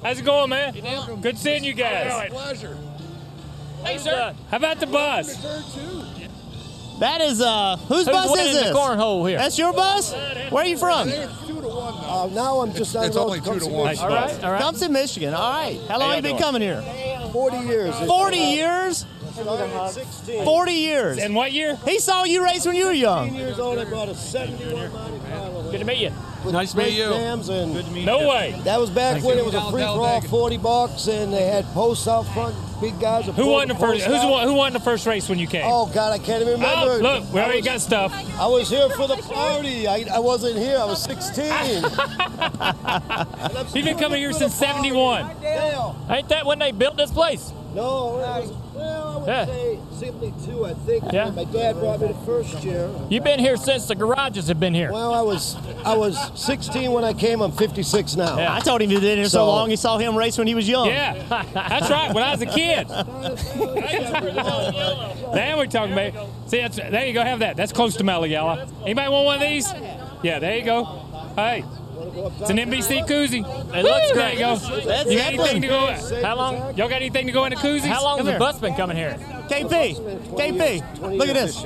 [0.01, 0.73] How's it going, man?
[1.19, 2.29] Good seeing you guys.
[2.31, 2.77] pleasure.
[3.83, 4.33] Hey, sir.
[4.49, 5.35] How about the bus?
[6.99, 8.75] That is uh, whose Who's bus winning is the this?
[8.75, 9.37] cornhole here?
[9.37, 10.13] That's your bus.
[10.51, 11.09] Where are you from?
[11.09, 13.97] Uh, now I'm just out it's of only two to one.
[13.97, 14.61] All right, all right.
[14.61, 15.33] Thompson, Michigan.
[15.33, 15.79] All right.
[15.87, 16.81] How long How you been y'all coming here?
[17.33, 17.99] 40 years.
[17.99, 19.05] 40 years?
[19.33, 20.45] 16.
[20.45, 21.17] 40 years.
[21.17, 21.75] And what year?
[21.85, 23.33] He saw you race when you were 15 young.
[23.35, 26.11] years old, I brought a 71 95 Good to meet you.
[26.51, 27.05] Nice to meet you.
[27.09, 28.27] Jams and Good to meet No you.
[28.27, 28.61] way.
[28.63, 29.43] That was back Thank when you.
[29.43, 32.55] it was a free for all 40 bucks and they had posts out front.
[32.83, 33.25] Big guys.
[33.25, 34.05] Who won the first?
[34.05, 35.63] Who's one, who won the first race when you came?
[35.65, 36.93] Oh God, I can't even remember.
[36.93, 38.39] Oh, look, we already was- got stuff.
[38.39, 39.87] I was here for the party.
[39.87, 40.77] I, I wasn't here.
[40.77, 41.45] I was 16.
[43.75, 45.29] You've been coming here since 71.
[46.09, 47.51] Ain't that when they built this place?
[47.75, 49.45] No, it was, well, I would Yeah.
[49.45, 51.03] say simply two, I think.
[51.11, 51.31] Yeah.
[51.31, 52.89] My dad brought me the first year.
[53.09, 54.91] You've been here since the garages have been here.
[54.91, 57.41] Well, I was I was 16 when I came.
[57.41, 58.37] I'm 56 now.
[58.37, 58.53] Yeah.
[58.53, 59.69] I told him he been here so, long.
[59.69, 60.87] He saw him race when he was young.
[60.87, 61.15] Yeah,
[61.53, 62.13] that's right.
[62.13, 62.87] When I was a kid.
[65.33, 66.13] Now we're talking about.
[66.47, 67.23] See, that's, there you go.
[67.23, 67.55] Have that.
[67.57, 68.69] That's close to Malagala.
[68.83, 69.71] Anybody want one of these?
[70.21, 70.85] Yeah, there you go.
[71.35, 71.63] Hey,
[72.41, 73.43] it's an NBC koozie.
[73.75, 74.15] It looks Woo, great.
[74.15, 74.55] There you go.
[74.85, 75.95] That's you got anything to go?
[75.95, 76.23] Zeppelin.
[76.23, 76.55] How long?
[76.77, 77.81] Y'all got anything to go in the koozies?
[77.81, 79.17] How long Come has the bus been coming here?
[79.49, 79.95] KP,
[80.35, 81.63] KP, look at this.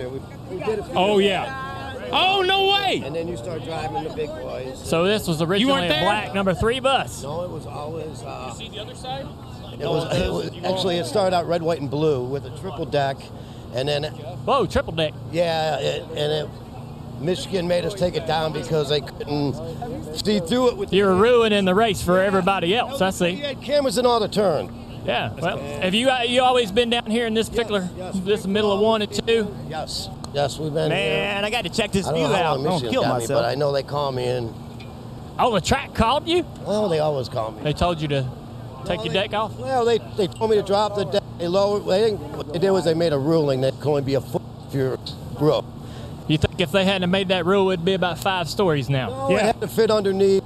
[0.96, 2.08] Oh yeah.
[2.12, 3.02] Oh no way.
[3.04, 4.82] And then you start driving the big boys.
[4.88, 7.24] So this was originally weren't a black number three bus.
[7.24, 8.22] No, it was always.
[8.22, 9.26] Uh, you See the other side?
[9.74, 12.86] it was, it was actually it started out red, white, and blue with a triple
[12.86, 13.18] deck,
[13.74, 15.14] and then Whoa, triple deck.
[15.32, 16.50] yeah, it, and it,
[17.20, 19.54] Michigan made us take it down because they couldn't
[20.16, 20.94] see through it with.
[20.94, 23.02] You're ruining the race for everybody else.
[23.02, 23.36] I We see.
[23.38, 24.74] had cameras in all the turn.
[25.06, 25.34] Yeah.
[25.34, 28.80] Well, have you uh, you always been down here in this particular this middle of
[28.82, 29.56] one and two?
[29.70, 31.00] Yes, yes, we've been here.
[31.00, 32.58] Man, I got to check this view don't know how out.
[32.58, 34.54] I'm gonna kill got me, but I know they call me in.
[35.40, 36.46] Oh, the track called you.
[36.66, 37.62] Well, they always call me.
[37.64, 38.28] They told you to
[38.86, 39.58] take No, your they- deck off.
[39.58, 41.24] Well, they, they told me to drop the deck.
[41.38, 41.86] They lowered.
[41.86, 44.22] They didn't, what they did was they made a ruling that could only be a
[44.22, 44.98] foot if you're
[45.38, 45.64] broke.
[46.28, 49.10] You think if they hadn't have made that rule, it'd be about five stories now?
[49.10, 50.44] No, it had to fit underneath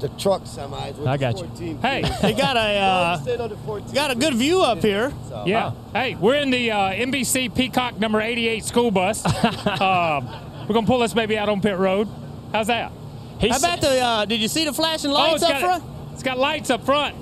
[0.00, 0.98] the truck semis.
[0.98, 1.46] With I got you.
[1.46, 3.94] 14 Hey, They got a uh, Stayed under 14.
[3.94, 5.12] got a good view up here.
[5.46, 5.72] Yeah.
[5.92, 9.24] Hey, we're in the uh, NBC Peacock number 88 school bus.
[9.24, 10.28] um,
[10.68, 12.08] we're gonna pull this baby out on pit road.
[12.52, 12.92] How's that?
[13.40, 13.98] How about the?
[13.98, 15.84] Uh, did you see the flashing oh, lights it's up got front?
[16.12, 17.16] It's got lights up front.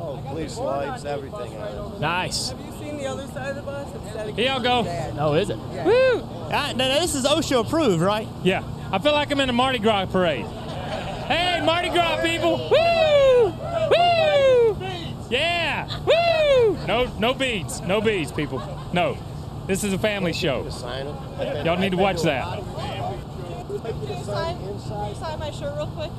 [0.00, 1.52] Oh, police lights, everything.
[2.00, 2.50] Nice.
[2.50, 3.88] Have you seen the other side of the bus?
[3.94, 4.84] It's that Here y'all go.
[5.18, 5.58] Oh, is it?
[5.58, 6.20] Woo!
[6.20, 8.28] Uh, no, no, this is OSHA approved, right?
[8.44, 8.62] Yeah.
[8.92, 10.46] I feel like I'm in a Mardi Gras parade.
[10.46, 12.56] Hey, Mardi Gras people!
[12.70, 13.52] Woo!
[13.90, 14.76] Woo!
[15.30, 15.88] Yeah!
[16.06, 16.78] Woo!
[16.86, 17.80] No, no beads.
[17.80, 18.62] No beads, people.
[18.92, 19.18] No.
[19.66, 20.70] This is a family show.
[20.70, 21.66] Sign it.
[21.66, 22.44] Y'all need to watch that.
[22.44, 26.10] Can you sign, can you sign my shirt real quick?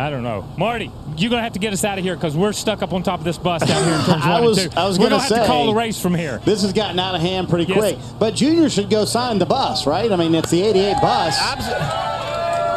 [0.00, 0.46] I don't know.
[0.56, 2.92] Marty, you're going to have to get us out of here because we're stuck up
[2.92, 4.78] on top of this bus down here in turns I one was- and two.
[4.78, 6.40] I was we're gonna gonna have to call the race from here.
[6.44, 7.78] This has gotten out of hand pretty Yes.
[7.78, 7.98] quick.
[8.18, 10.10] But Junior should go sign the bus, right?
[10.10, 11.36] I mean, it's the 88 bus.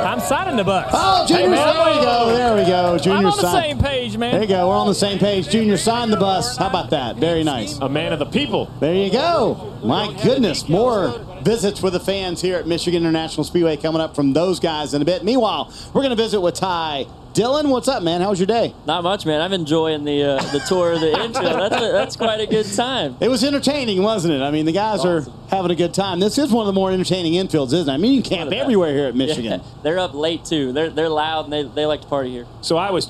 [0.05, 0.89] I'm signing the bus.
[0.93, 2.35] Oh, Junior, Hey, there we go.
[2.35, 2.97] There we go.
[2.99, 4.33] Junior I'm on the sign- same page, man.
[4.33, 4.67] There you go.
[4.67, 5.47] We're on the same page.
[5.49, 6.57] Junior signed the bus.
[6.57, 7.15] How about that?
[7.15, 7.77] Very nice.
[7.79, 8.69] A man of the people.
[8.81, 9.79] There you go.
[9.83, 14.33] My goodness, more visits with the fans here at Michigan International Speedway coming up from
[14.33, 15.23] those guys in a bit.
[15.23, 17.07] Meanwhile, we're going to visit with Ty.
[17.33, 18.21] Dillon, what's up, man?
[18.21, 18.75] How was your day?
[18.85, 19.41] Not much, man.
[19.41, 21.41] I'm enjoying the uh, the tour of the intro.
[21.41, 23.17] That's a, that's quite a good time.
[23.19, 24.41] It was entertaining, wasn't it?
[24.43, 26.19] I mean, the guys are having a good time.
[26.19, 27.91] This is one of the more entertaining infields, isn't it?
[27.91, 29.61] I mean, you can camp everywhere here at Michigan.
[29.61, 30.73] Yeah, they're up late too.
[30.73, 32.45] They're they're loud and they, they like to party here.
[32.61, 33.09] So I was,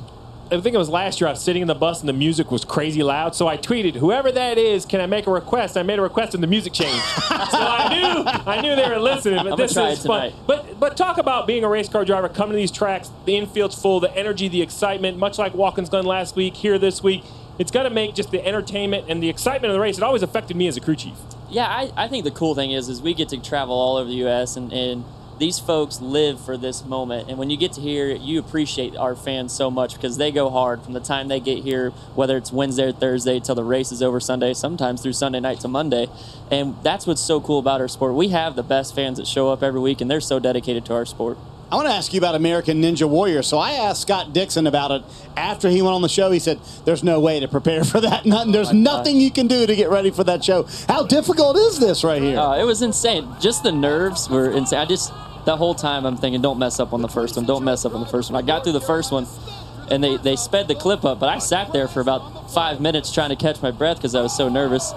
[0.54, 1.28] I think it was last year.
[1.28, 3.36] I was sitting in the bus and the music was crazy loud.
[3.36, 6.34] So I tweeted, "Whoever that is, can I make a request?" I made a request
[6.36, 7.04] and the music changed.
[7.28, 9.44] so I knew, I knew they were listening.
[9.44, 10.34] But I'm this try is it fun.
[10.46, 13.12] But but talk about being a race car driver, coming to these tracks.
[13.26, 15.18] The infield's full, the energy, the excitement.
[15.18, 17.24] Much like Watkins done last week, here this week.
[17.60, 19.98] It's got to make just the entertainment and the excitement of the race.
[19.98, 21.18] It always affected me as a crew chief.
[21.50, 24.10] Yeah, I, I think the cool thing is is we get to travel all over
[24.10, 24.56] the U.S.
[24.56, 25.06] and, and
[25.40, 27.30] these folks live for this moment.
[27.30, 30.50] And when you get to here, you appreciate our fans so much because they go
[30.50, 33.92] hard from the time they get here, whether it's Wednesday or Thursday till the race
[33.92, 36.08] is over Sunday, sometimes through Sunday night to Monday.
[36.52, 38.14] And that's what's so cool about our sport.
[38.14, 40.94] We have the best fans that show up every week, and they're so dedicated to
[40.94, 41.38] our sport.
[41.74, 43.42] I want to ask you about American Ninja Warrior.
[43.42, 45.02] So I asked Scott Dixon about it
[45.36, 46.30] after he went on the show.
[46.30, 48.28] He said, "There's no way to prepare for that.
[48.28, 48.52] Nothing.
[48.52, 50.68] There's nothing you can do to get ready for that show.
[50.88, 53.28] How difficult is this right here?" Uh, it was insane.
[53.42, 54.78] Just the nerves were insane.
[54.82, 55.12] I just
[55.46, 57.48] the whole time I'm thinking, don't mess up on the first one.
[57.48, 58.42] Don't mess up on the first one.
[58.44, 59.26] I got through the first one,
[59.90, 63.12] and they they sped the clip up, but I sat there for about five minutes
[63.12, 64.94] trying to catch my breath because I was so nervous.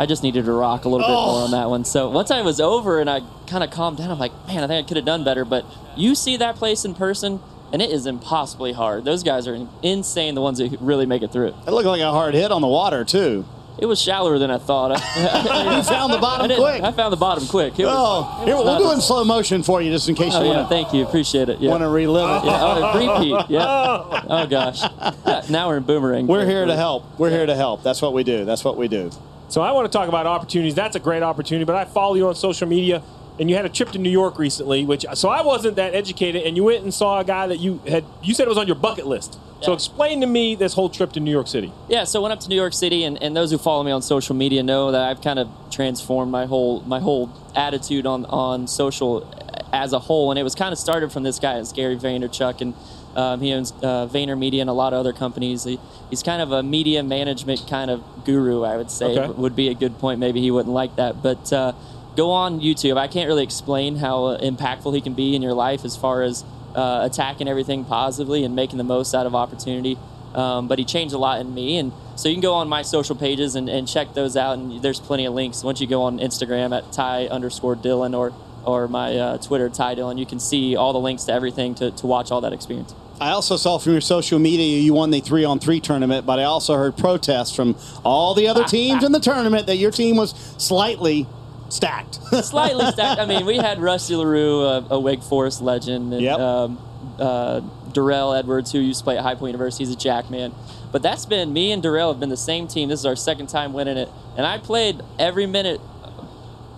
[0.00, 1.56] I just needed to rock a little bit more on oh.
[1.56, 1.84] that one.
[1.84, 4.66] So once I was over and I kind of calmed down, I'm like, man, I
[4.68, 5.44] think I could have done better.
[5.44, 5.64] But
[5.96, 7.40] you see that place in person,
[7.72, 9.04] and it is impossibly hard.
[9.04, 10.34] Those guys are insane.
[10.34, 11.56] The ones that really make it through it.
[11.66, 13.44] Looked like a hard hit on the water too.
[13.80, 14.90] It was shallower than I thought.
[15.78, 16.82] You found the bottom I quick.
[16.82, 17.78] I found the bottom quick.
[17.78, 20.14] It was- Oh, here, was we'll do it in slow motion for you, just in
[20.14, 21.04] case Oh, you yeah, want to thank you.
[21.04, 21.60] Appreciate it.
[21.60, 21.70] Yeah.
[21.70, 22.46] want to relive it.
[22.46, 23.46] Yeah, oh, repeat.
[23.48, 24.24] Yeah.
[24.28, 24.82] Oh gosh.
[24.82, 26.26] Yeah, now we're in boomerang.
[26.26, 27.18] We're here to help.
[27.18, 27.82] We're here to help.
[27.82, 28.44] That's what we do.
[28.44, 29.10] That's what we do.
[29.48, 30.74] So I want to talk about opportunities.
[30.74, 31.64] That's a great opportunity.
[31.64, 33.02] But I follow you on social media,
[33.40, 36.42] and you had a trip to New York recently, which so I wasn't that educated,
[36.42, 38.04] and you went and saw a guy that you had.
[38.22, 39.38] You said it was on your bucket list.
[39.60, 41.72] So explain to me this whole trip to New York City.
[41.88, 44.02] Yeah, so went up to New York City, and, and those who follow me on
[44.02, 48.68] social media know that I've kind of transformed my whole my whole attitude on on
[48.68, 49.26] social
[49.72, 52.60] as a whole, and it was kind of started from this guy, it's Gary Vaynerchuk,
[52.60, 52.74] and
[53.18, 55.64] um, he owns uh, Vayner Media and a lot of other companies.
[55.64, 59.18] He, he's kind of a media management kind of guru, I would say.
[59.18, 59.32] Okay.
[59.32, 60.20] Would be a good point.
[60.20, 61.72] Maybe he wouldn't like that, but uh,
[62.16, 62.96] go on YouTube.
[62.96, 66.44] I can't really explain how impactful he can be in your life as far as
[66.76, 69.98] uh, attacking everything positively and making the most out of opportunity.
[70.34, 72.82] Um, but he changed a lot in me, and so you can go on my
[72.82, 74.58] social pages and, and check those out.
[74.58, 75.64] And there's plenty of links.
[75.64, 78.32] Once you go on Instagram at Ty underscore Dillon or
[78.64, 81.90] or my uh, Twitter Ty Dillon, you can see all the links to everything to,
[81.90, 82.94] to watch all that experience.
[83.20, 86.38] I also saw from your social media you won the three on three tournament, but
[86.38, 90.16] I also heard protests from all the other teams in the tournament that your team
[90.16, 91.26] was slightly
[91.68, 92.14] stacked.
[92.44, 93.20] Slightly stacked.
[93.20, 96.78] I mean, we had Rusty LaRue, a, a Wake Forest legend, and um,
[97.18, 97.60] uh,
[97.92, 99.84] Darrell Edwards, who used to play at High Point University.
[99.84, 100.54] He's a jackman.
[100.92, 102.88] But that's been me and Darrell have been the same team.
[102.88, 105.80] This is our second time winning it, and I played every minute,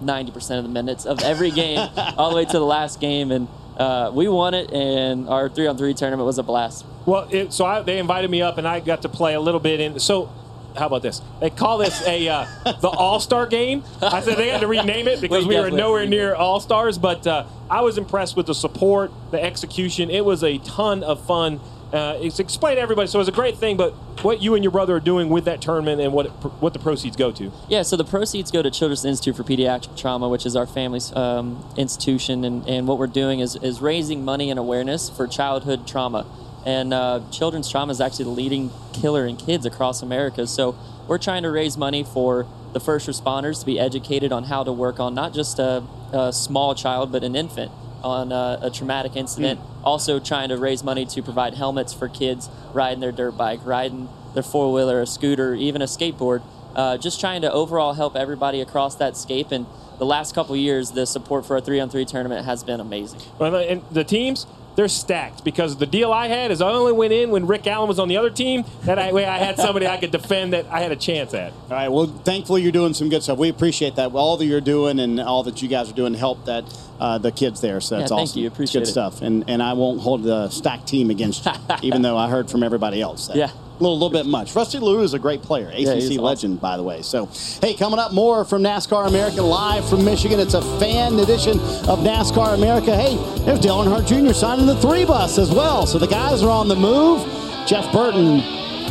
[0.01, 1.79] ninety percent of the minutes of every game,
[2.17, 3.47] all the way to the last game, and
[3.81, 4.71] uh, we won it.
[4.73, 6.85] And our three on three tournament was a blast.
[7.07, 9.61] Well, it, so I, they invited me up, and I got to play a little
[9.61, 9.99] bit in.
[9.99, 10.31] So,
[10.77, 11.21] how about this?
[11.41, 12.47] They call this a uh,
[12.81, 13.83] the All Star game.
[14.03, 16.99] I said they had to rename it because We we, were nowhere near All Stars.
[16.99, 20.11] But uh, I was impressed with the support, the execution.
[20.11, 21.61] It was a ton of fun.
[21.93, 23.77] Uh, it's explained to everybody, so it's a great thing.
[23.77, 26.27] But what you and your brother are doing with that tournament and what
[26.61, 27.51] what the proceeds go to?
[27.69, 31.15] Yeah, so the proceeds go to Children's Institute for Pediatric Trauma, which is our family's
[31.17, 35.87] um, institution, and, and what we're doing is, is raising money and awareness for childhood
[35.87, 36.27] trauma.
[36.65, 40.47] And uh, children's trauma is actually the leading killer in kids across America.
[40.47, 40.77] So
[41.09, 44.73] we're trying to raise money for the first responders to be educated on how to
[44.73, 49.17] work on not just a, a small child, but an infant on uh, a traumatic
[49.17, 49.61] incident.
[49.85, 54.09] Also, trying to raise money to provide helmets for kids riding their dirt bike, riding
[54.35, 56.43] their four wheeler, a scooter, even a skateboard.
[56.75, 59.51] Uh, just trying to overall help everybody across that scape.
[59.51, 59.67] And
[59.99, 63.21] the last couple years, the support for a three on three tournament has been amazing.
[63.39, 67.13] Well, and the teams, they're stacked because the deal I had is I only went
[67.13, 68.65] in when Rick Allen was on the other team.
[68.85, 71.53] That I, way I had somebody I could defend that I had a chance at.
[71.53, 71.89] All right.
[71.89, 73.39] Well, thankfully you're doing some good stuff.
[73.39, 74.13] We appreciate that.
[74.15, 76.65] All that you're doing and all that you guys are doing to help that
[76.99, 77.81] uh, the kids there.
[77.81, 78.41] So Yeah, that's thank awesome.
[78.41, 78.47] you.
[78.47, 78.93] It's Appreciate good it.
[78.93, 79.23] stuff.
[79.23, 81.53] And and I won't hold the stacked team against you,
[81.83, 83.27] even though I heard from everybody else.
[83.29, 83.51] That Yeah.
[83.81, 84.55] A little, little bit much.
[84.55, 86.17] Rusty LaRue is a great player, ACC Yeah, awesome.
[86.19, 87.01] legend, by the way.
[87.01, 87.31] So,
[87.63, 90.39] hey, coming up more from NASCAR America live from Michigan.
[90.39, 92.95] It's a fan edition of NASCAR America.
[92.95, 93.17] Hey,
[93.47, 94.35] there's Dale Earnhardt Jr.
[94.35, 95.87] signing the three bus as well.
[95.87, 97.21] So the guys are on the move.
[97.67, 98.43] Jeff Burton.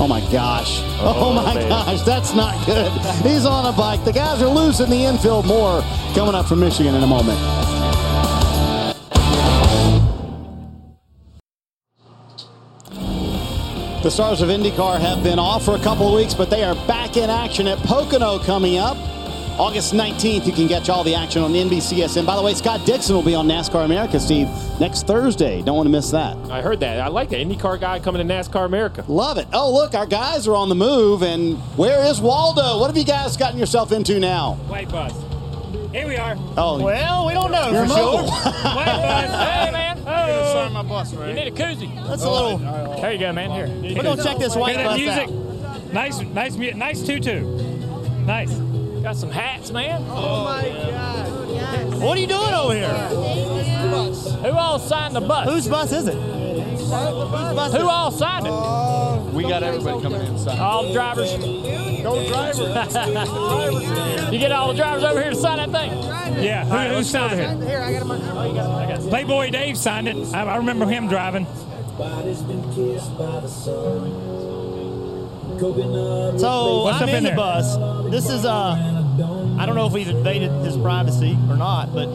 [0.01, 0.79] Oh my gosh.
[1.01, 1.69] Oh, oh my man.
[1.69, 2.91] gosh, that's not good.
[3.23, 4.03] He's on a bike.
[4.05, 5.45] The guys are loose in the infield.
[5.45, 5.81] More
[6.15, 7.37] coming up from Michigan in a moment.
[14.01, 16.73] The stars of IndyCar have been off for a couple of weeks, but they are
[16.87, 18.95] back in action at Pocono coming up.
[19.59, 22.25] August 19th, you can catch all the action on the NBCSN.
[22.25, 24.47] By the way, Scott Dixon will be on NASCAR America, Steve,
[24.79, 25.61] next Thursday.
[25.61, 26.37] Don't want to miss that.
[26.49, 27.01] I heard that.
[27.01, 29.03] I like that IndyCar guy coming to NASCAR America.
[29.09, 29.47] Love it.
[29.51, 32.79] Oh, look, our guys are on the move, and where is Waldo?
[32.79, 34.53] What have you guys gotten yourself into now?
[34.69, 35.11] White bus.
[35.91, 36.35] Here we are.
[36.55, 38.17] Oh, well, we don't know You're for sure.
[38.17, 38.31] mobile.
[38.31, 39.29] White bus.
[39.29, 39.95] Hey, man.
[40.11, 40.53] Oh.
[40.53, 41.29] sign my bus, right?
[41.29, 41.93] You need a koozie.
[42.07, 43.51] That's a little- oh, oh, There you go, man.
[43.51, 43.95] Here.
[43.95, 45.29] We're gonna check this white bus music.
[45.93, 47.41] Nice, nice, mu- nice tutu.
[48.25, 48.51] Nice.
[49.03, 50.03] Got some hats, man.
[50.09, 52.01] Oh my God.
[52.01, 52.87] What are you doing over here?
[52.89, 55.47] Who all signed the bus?
[55.47, 56.15] Whose bus is it?
[56.89, 57.73] bus?
[57.75, 58.51] Who all signed it?
[58.51, 60.59] Oh, We got everybody coming inside.
[60.59, 61.31] All the drivers.
[62.03, 62.59] No drivers.
[64.33, 66.43] you get all the drivers over here to sign that thing.
[66.43, 67.65] Yeah, who, All right, who signed it?
[67.65, 68.97] Here, I got my.
[69.09, 70.17] Playboy Dave signed it.
[70.33, 71.45] I, I remember him driving.
[71.45, 71.53] So
[76.83, 77.77] What's I'm up in, in the bus.
[78.11, 78.71] This is uh,
[79.57, 82.07] I don't know if we've invaded his privacy or not, but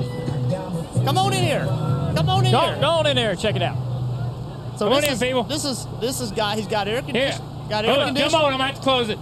[1.07, 1.65] come on in here.
[1.65, 2.77] Come on in Go, here.
[2.83, 3.93] go on in there and check it out.
[4.77, 5.43] So Come on this in, is, people.
[5.45, 6.57] This is this is guy.
[6.57, 7.03] He's got air Here.
[7.03, 7.49] conditioning.
[7.69, 8.31] Got air Hold on, conditioning.
[8.33, 9.19] come on, I'm going to have to close it.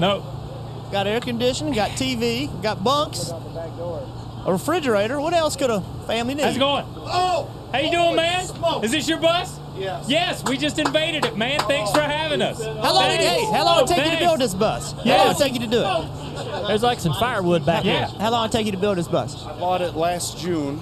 [0.00, 0.88] No.
[0.90, 1.74] Got air conditioning.
[1.74, 2.48] Got TV.
[2.62, 3.30] Got bunks.
[3.30, 5.20] A refrigerator.
[5.20, 6.44] What else could a family need?
[6.44, 6.84] How's it going?
[6.96, 8.46] Oh, How you doing, man?
[8.82, 9.58] Is this your bus?
[9.76, 10.06] Yes.
[10.08, 11.60] Yes, we just invaded it, man.
[11.60, 12.60] Thanks for having us.
[12.64, 13.10] How long?
[13.10, 14.92] Did, hey, how long it take you to build this bus?
[14.92, 15.24] How Yes.
[15.24, 16.66] long it take you to do it?
[16.66, 18.06] There's like some firewood back Yeah.
[18.08, 18.20] there.
[18.20, 19.44] How long it take you to build this bus?
[19.46, 20.80] I bought it last June,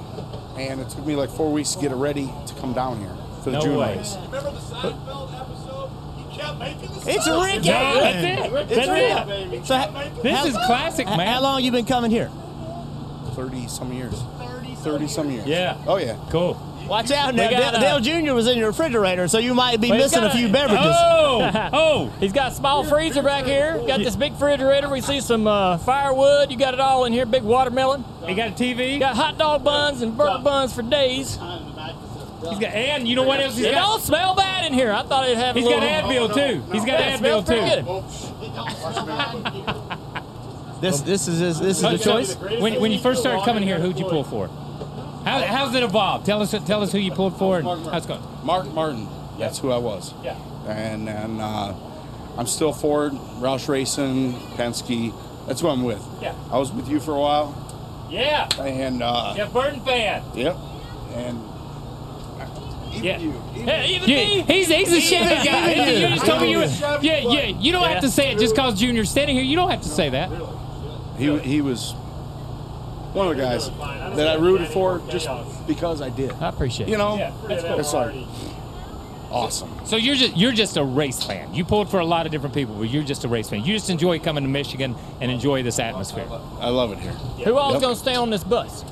[0.57, 3.11] and it took me like four weeks to get it ready to come down here
[3.46, 3.96] for the No June way.
[3.96, 4.16] race.
[7.09, 8.52] It's Rick No, that's it.
[8.52, 9.52] It's That's Rick.
[9.52, 9.66] it.
[9.66, 11.20] So, ha- This how- is classic, man.
[11.28, 12.28] How long you been coming here?
[13.35, 14.20] Thirty some years.
[14.82, 15.46] Thirty some years.
[15.46, 15.76] Yeah.
[15.87, 16.16] Oh yeah.
[16.30, 16.61] Cool.
[16.88, 17.50] Watch out now.
[17.50, 18.32] got, Dale, uh, Dale Jr.
[18.35, 20.87] was in your refrigerator, so you might be missing got a few beverages.
[20.87, 22.12] Oh, oh!
[22.20, 23.80] He's got a small freezer back here.
[23.87, 24.88] Got this big refrigerator.
[24.88, 26.50] We see some uh, firewood.
[26.52, 27.26] You got it all in here.
[27.26, 28.04] Big watermelon.
[28.28, 28.98] You got a TV.
[29.00, 31.38] Got hot dog buns and burger buns for days.
[32.50, 33.87] He's got, and you know what else he's it got?
[33.88, 34.92] don't smell bad in here.
[34.92, 35.56] I thought it'd have.
[35.56, 36.72] He's a got little, Advil too.
[36.72, 37.82] He's got Yeah, it Advil smells pretty too.
[39.66, 40.80] good.
[40.80, 42.35] This this is this is the choice.
[42.37, 44.48] When, when you first started coming here, who'd you pull for?
[44.48, 46.26] How, how's it evolved?
[46.26, 48.22] Tell us tell us who you pulled for and how's it going.
[48.44, 49.09] Mark Martin.
[49.38, 50.12] That's who I was.
[50.22, 50.37] Yeah.
[50.68, 51.74] And and uh,
[52.37, 55.14] I'm still Ford, Roush Racing, Penske.
[55.46, 56.04] That's who I'm with.
[56.20, 56.35] Yeah.
[56.50, 58.06] I was with you for a while.
[58.11, 58.48] Yeah.
[58.61, 60.22] And uh, Jeff Burton fan.
[60.35, 60.56] Yep.
[61.14, 61.40] And
[63.02, 63.18] Yeah.
[63.18, 64.42] Yeah, even Yeah, me.
[64.42, 65.72] he's he's a Chevy guy.
[65.72, 65.98] you.
[65.98, 66.64] You just told me you were.
[67.02, 67.42] Yeah, yeah.
[67.46, 67.88] You don't Yeah.
[67.88, 69.44] have to say it just cause Junior's standing here.
[69.44, 70.30] You don't have to say that.
[71.18, 71.92] he he was
[73.12, 73.70] one of the guys
[74.16, 75.28] that I rooted for just
[75.66, 76.32] because I did.
[76.40, 76.92] I appreciate it.
[76.92, 77.80] You know, Yeah, that's cool.
[77.80, 78.14] it's like
[79.30, 79.70] awesome.
[79.85, 81.52] So you're just you're just a race fan.
[81.54, 83.64] You pulled for a lot of different people, but you're just a race fan.
[83.64, 86.26] You just enjoy coming to Michigan and enjoy this atmosphere.
[86.61, 87.12] I love it here.
[87.12, 87.82] Who all's Yep.
[87.82, 88.85] gonna stay on this bus?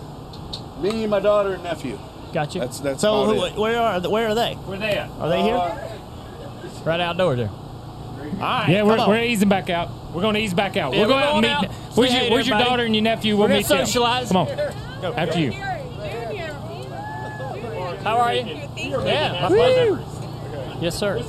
[0.81, 1.99] Me and my daughter and nephew.
[2.35, 2.61] Got you.
[2.63, 4.55] That's that's So who, where are where are they?
[4.55, 5.09] Where they at?
[5.21, 5.55] Are they here?
[5.55, 5.79] Uh,
[6.85, 7.49] right outdoors there.
[7.49, 8.69] All right.
[8.69, 9.89] Yeah, we're, we're easing back out.
[10.13, 10.93] We're going to ease back out.
[10.93, 11.51] Yeah, we'll go we're out and meet.
[11.53, 11.67] out.
[11.97, 13.37] Where's, Say your, where's your daughter and your nephew?
[13.37, 13.87] We'll We're meet gonna them.
[13.87, 14.29] socialize.
[14.29, 14.49] Come on.
[15.17, 15.53] After you.
[18.03, 18.45] How are you?
[18.77, 20.05] Yeah, my pleasure.
[20.81, 21.23] Yes, sir.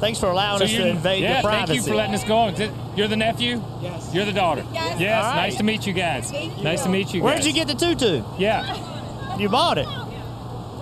[0.00, 1.66] Thanks for allowing us to invade yeah, your privacy.
[1.74, 2.54] thank you for letting us go on.
[2.96, 3.62] You're the nephew?
[3.80, 4.10] Yes.
[4.14, 4.64] You're the daughter?
[4.72, 5.00] Yes.
[5.00, 5.36] Yes, All right.
[5.36, 6.30] nice to meet you guys.
[6.32, 7.46] Nice to meet you Where'd guys.
[7.46, 8.22] you get the tutu?
[8.38, 9.88] Yeah, You bought it.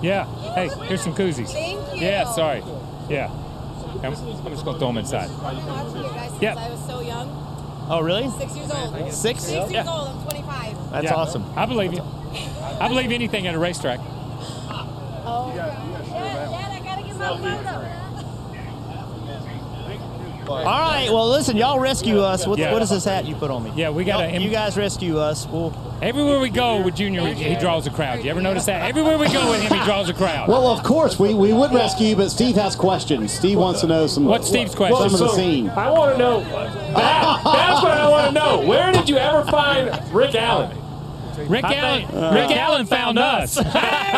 [0.03, 0.27] yeah.
[0.55, 1.51] Hey, here's some koozies.
[1.53, 2.01] Thank you.
[2.07, 2.63] Yeah, sorry.
[3.09, 3.31] Yeah.
[4.03, 5.31] I'm, I'm just going to throw them inside.
[5.31, 6.55] I've been watching you guys since Yeah.
[6.57, 7.87] I was so young.
[7.89, 8.29] Oh, really?
[8.39, 8.95] Six years old.
[9.13, 9.17] Six?
[9.43, 9.87] Six years Yeah.
[9.91, 10.09] old.
[10.09, 10.91] I'm 25.
[10.91, 11.15] That's Yeah.
[11.15, 11.45] awesome.
[11.57, 12.03] I believe you.
[12.81, 14.01] I believe anything at a racetrack.
[15.27, 15.53] Oh.
[15.55, 15.67] yeah.
[16.11, 18.04] Dad, I gotta get my photo.
[20.49, 21.09] All right.
[21.11, 22.47] Well, listen, y'all rescue us.
[22.47, 22.73] What, Yeah.
[22.73, 23.73] what is this hat you put on me?
[23.77, 24.43] Yeah, we got Y'all- to.
[24.45, 25.47] You guys rescue us.
[25.47, 25.73] We'll.
[26.03, 28.23] Everywhere we go with Junior, he draws a crowd.
[28.23, 28.83] You ever notice that?
[28.89, 30.49] Everywhere we go with him, he draws a crowd.
[30.49, 33.33] Well, of course, we, we would rescue you, but Steve has questions.
[33.33, 34.25] Steve wants to know some.
[34.27, 35.09] What's Steve's question?
[35.09, 35.71] Some of the scene.
[35.71, 36.41] I want to know.
[36.41, 38.61] That, that's what I want to know.
[38.67, 40.77] Where did you ever find Rick Allen?
[41.49, 43.55] Rick Allen, Rick Allen found us.
[43.55, 43.65] there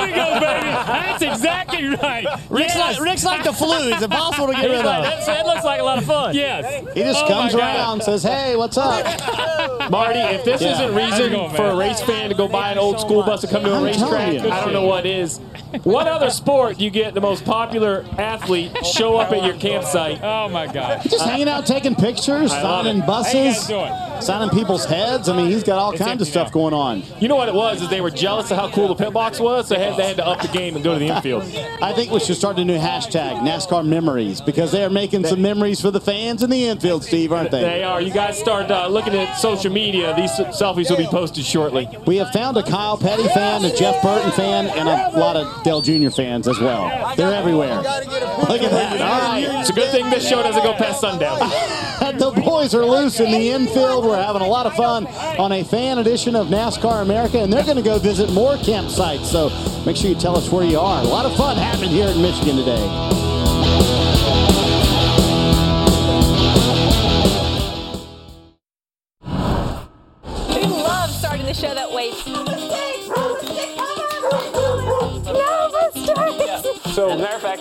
[0.06, 0.66] we go, baby.
[0.66, 2.26] That's exactly right.
[2.50, 2.98] Rick's, Yes.
[2.98, 3.90] like, Rick's like the flu.
[3.92, 5.04] It's impossible to get rid like, of.
[5.04, 6.34] that's, that looks like a lot of fun.
[6.34, 6.84] Yes.
[6.94, 7.76] He just Oh comes my God.
[7.76, 10.72] around, says, "Hey, what's up?" Marty, if this Yeah.
[10.72, 13.40] isn't How's reason going, for a race fan to go buy an old school bus
[13.42, 14.38] to come to a I'm racetrack.
[14.40, 15.40] I don't know what is.
[15.84, 20.20] What other sport do you get the most popular athlete show up at your campsite?
[20.22, 21.02] Oh my God.
[21.02, 25.28] Just hanging out, taking pictures, I love signing buses, How you guys signing people's heads.
[25.28, 26.52] I mean, he's got all It's kinds of stuff now.
[26.52, 27.02] going on.
[27.20, 27.82] You know what it was?
[27.82, 30.06] Is they were jealous of how cool the pit box was, so they had, they
[30.08, 31.42] had to up the game and go to the infield.
[31.82, 35.42] I think we should start a new hashtag, NASCAR Memories, because they are making some
[35.42, 37.82] memories for the fans in the infield, Steve, aren't They they?
[37.84, 38.00] are.
[38.00, 40.14] You guys start uh, looking at social media.
[40.16, 41.88] These selfies will be posted shortly.
[42.06, 45.62] We have found a Kyle Petty fan, a Jeff Burton fan, and a lot of
[45.66, 46.10] Dale Jr.
[46.10, 47.16] fans as well.
[47.16, 47.78] They're everywhere.
[47.78, 49.00] Look at that.
[49.00, 49.60] All right.
[49.60, 51.40] It's a good thing this show doesn't go past sundown.
[52.18, 54.04] the boys are loose in the infield.
[54.04, 57.64] We're having a lot of fun on a fan edition of NASCAR America, and they're
[57.64, 59.24] going to go visit more campsites.
[59.24, 59.50] So
[59.84, 61.00] make sure you tell us where you are.
[61.02, 64.15] A lot of fun happening here in Michigan today.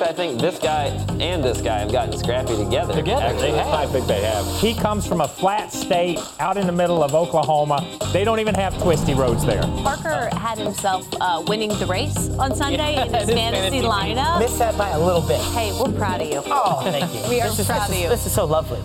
[0.05, 0.85] I think this guy
[1.19, 2.93] and this guy have gotten scrappy together.
[2.93, 3.73] Together, Actually, they have.
[3.73, 4.45] I think they have.
[4.59, 7.83] He comes from a flat state out in the middle of Oklahoma.
[8.13, 9.63] They don't even have twisty roads there.
[9.63, 14.37] Parker had himself uh, winning the race on Sunday in his his fantasy fantasy lineup.
[14.37, 15.41] Missed that by a little bit.
[15.41, 16.43] Hey, we're proud of you.
[16.45, 17.27] Oh, thank you.
[17.27, 18.09] We are this is, proud this of you.
[18.09, 18.79] This is so lovely.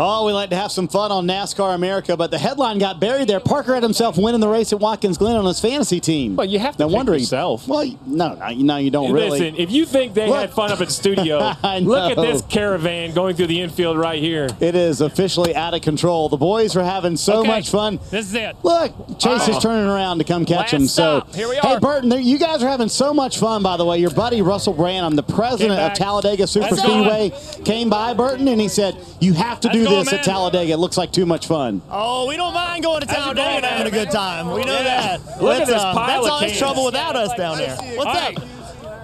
[0.00, 3.28] Oh, we like to have some fun on NASCAR America, but the headline got buried
[3.28, 3.40] there.
[3.40, 6.36] Parker had himself winning the race at Watkins Glen on his fantasy team.
[6.36, 7.66] Well, you have to no pick wonder yourself.
[7.66, 9.40] Well, no, no, no, you don't really.
[9.40, 10.38] Listen, if you think they Look.
[10.38, 11.38] had fun up at the studio,
[11.80, 14.48] look at this caravan going through the infield right here.
[14.60, 16.28] It is officially out of control.
[16.28, 17.98] The boys are having so Okay, much fun.
[18.10, 18.56] This is it.
[18.62, 20.86] Look, Chase is turning around to come catch Last him.
[20.86, 21.34] So, stop.
[21.34, 21.66] Here we are.
[21.74, 21.78] hey.
[21.80, 23.62] Burton, you guys are having so much fun.
[23.64, 25.88] By the way, your buddy Russell Branham, the president of.
[25.98, 26.88] Talladega Super Let's go.
[26.88, 30.20] Speedway, came by Burton and he said, "You have to Let's do go, this man.
[30.20, 30.72] at Talladega.
[30.72, 33.48] It looks like too much fun." Oh, we don't mind going to How's it Talladega
[33.56, 34.50] and having a good time.
[34.52, 35.16] We know Yeah.
[35.18, 35.42] that.
[35.42, 36.58] Look at this uh, pile That's of always cans.
[36.58, 37.76] trouble without us down there.
[37.76, 38.14] What's All up?
[38.36, 38.38] right.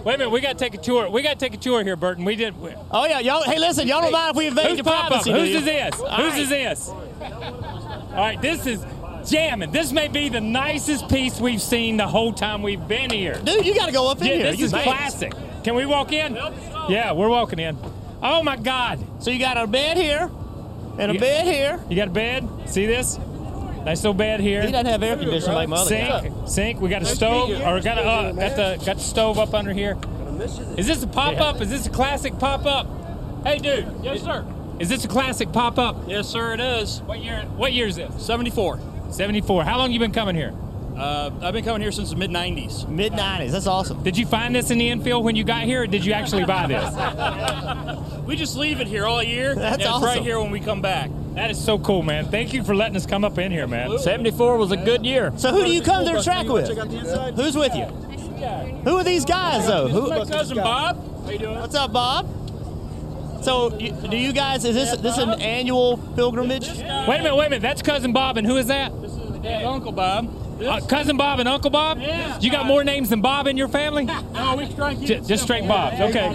[0.05, 1.09] Wait a minute, we got to take a tour.
[1.09, 2.26] We got to take a tour here, Burton.
[2.26, 2.55] We did.
[2.91, 3.43] Oh yeah, y'all.
[3.43, 5.09] Hey, listen, y'all don't mind if we invade Who's your pop up?
[5.09, 5.57] privacy, do Whose you?
[5.59, 6.01] is this?
[6.01, 6.41] All Whose right.
[6.41, 6.89] is this?
[6.91, 8.85] All right, this is
[9.26, 9.70] jamming.
[9.72, 13.41] This may be the nicest piece we've seen the whole time we've been here.
[13.43, 14.51] Dude, you got to go up in Yeah, here.
[14.51, 14.85] this You is can't.
[14.85, 15.32] classic.
[15.64, 16.35] Can we walk in?
[16.91, 17.78] Yeah, we're walking in.
[18.22, 19.01] Oh my God!
[19.20, 20.30] So you got a bed here
[20.99, 21.80] and a You- bed here.
[21.88, 22.49] You got a bed?
[22.66, 23.18] See this?
[23.84, 24.62] Nice little bed here.
[24.62, 26.30] He doesn't have air conditioning like my other sink, guy.
[26.47, 26.80] sink.
[26.80, 29.72] We got a stove, or got a uh, got the got the stove up under
[29.74, 29.99] here.
[30.76, 31.61] Is this a pop up?
[31.61, 32.86] Is this a classic pop up?
[33.45, 33.86] Hey, dude.
[34.03, 34.45] Yes, sir.
[34.78, 35.97] Is this a classic pop up?
[36.09, 37.03] Yes, sir, it is.
[37.03, 37.42] What year?
[37.57, 38.24] What year is this?
[38.24, 38.80] 74.
[39.11, 39.64] 74.
[39.64, 40.53] How long you been coming here?
[40.97, 42.88] Uh, I've been coming here since the mid 90s.
[42.88, 43.51] Mid 90s.
[43.51, 44.03] That's awesome.
[44.03, 46.45] Did you find this in the infield when you got here, or did you actually
[46.45, 48.01] buy this?
[48.24, 49.55] We just leave it here all year.
[49.55, 51.11] That's and it's right here when we come back.
[51.34, 52.24] That is so cool, man.
[52.30, 53.99] Thank you for letting us come up in here, man.
[53.99, 55.30] 74 was a good year.
[55.36, 56.68] So who do you come to the track with?
[57.36, 57.84] Who's with you?
[57.84, 59.88] Who are these guys though?
[59.88, 60.09] Who?
[60.09, 61.24] My cousin Bob.
[61.24, 61.59] How you doing?
[61.61, 62.28] What's up, Bob?
[63.42, 64.64] So, do you guys?
[64.64, 66.66] Is this this an annual pilgrimage?
[66.68, 67.62] Wait a minute, wait a minute.
[67.62, 68.90] That's cousin Bob, and who is that?
[69.03, 70.43] This is the Uncle Bob.
[70.61, 71.98] Uh, cousin Bob and Uncle Bob?
[72.00, 72.38] Yeah.
[72.40, 74.09] You got more names than Bob in your family?
[74.34, 75.94] No, we try to keep just straight Bob.
[75.94, 76.28] Okay.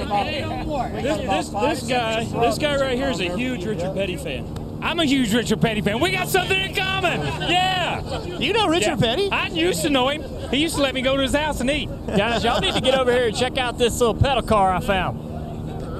[1.01, 4.79] This, this, this guy, this guy right here is a huge Richard Petty fan.
[4.81, 5.99] I'm a huge Richard Petty fan.
[5.99, 7.21] We got something in common.
[7.49, 8.23] Yeah.
[8.39, 9.29] You know Richard Petty?
[9.31, 10.23] I used to know him.
[10.49, 11.89] He used to let me go to his house and eat.
[12.07, 14.79] Guys, y'all need to get over here and check out this little pedal car I
[14.79, 15.19] found.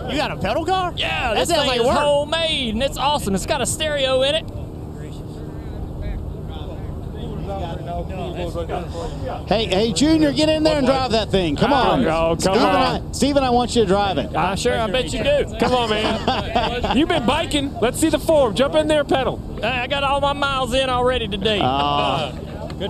[0.10, 0.94] You got a pedal car?
[0.96, 1.98] Yeah, That this sounds thing like is work.
[1.98, 3.36] homemade and it's awesome.
[3.36, 4.46] It's got a stereo in it.
[9.48, 11.56] Hey, hey, Junior, get in there and drive that thing.
[11.56, 12.06] Come on.
[12.06, 12.76] Oh, come Steve and on.
[12.76, 14.36] I, Steve and I want you to drive it.
[14.36, 15.56] I sure, I bet you do.
[15.60, 16.98] Come on, man.
[16.98, 17.74] You've been biking.
[17.80, 18.56] Let's see the form.
[18.56, 19.38] Jump in there, pedal.
[19.62, 21.60] Hey, I got all my miles in already today.
[21.62, 22.32] Ah.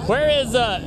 [0.05, 0.79] Where is uh,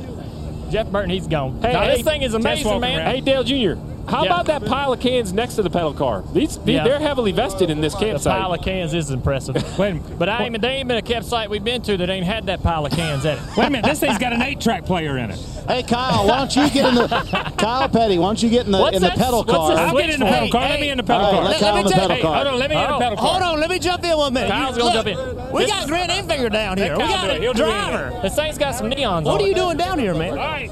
[0.71, 1.09] Jeff Burton?
[1.09, 1.61] He's gone.
[1.61, 3.05] Hey, Now, hey, this thing is amazing, man.
[3.05, 4.33] Hey, Dale Jr., how Yeah.
[4.33, 6.23] about that pile of cans next to the pedal car?
[6.33, 6.83] These, they- Yeah.
[6.83, 8.41] they're heavily vested in this The campsite.
[8.41, 9.55] pile of cans is impressive.
[9.79, 9.95] Wait.
[10.19, 12.61] But I ain't, there ain't been a campsite we've been to that ain't had that
[12.63, 13.39] pile of cans in it.
[13.57, 13.85] Wait a minute.
[13.89, 15.39] This thing's got an eight-track player in it.
[15.67, 17.07] Hey, Kyle, why don't you get in the
[17.57, 18.17] Kyle Petty?
[18.17, 19.69] Why don't you get in the What's in the pedal car?
[19.69, 20.61] this I'll get in the Hey, pedal car.
[20.63, 20.69] hey.
[20.71, 21.49] Let me in the pedal All right, car.
[21.49, 22.35] let Kyle in the pedal hey, car.
[22.35, 22.59] Hold on.
[22.59, 22.99] Let me in the Oh.
[22.99, 23.27] pedal car.
[23.27, 24.51] Hold on, let me jump in one minute.
[24.51, 25.51] Kyle's You- gonna look, jump in.
[25.53, 26.93] We This- got Grant Enfinger down here.
[26.97, 28.13] We got a He'll do it driver.
[28.21, 29.23] This thing's got some neons.
[29.23, 30.31] What are you doing down here, man?
[30.31, 30.69] All right.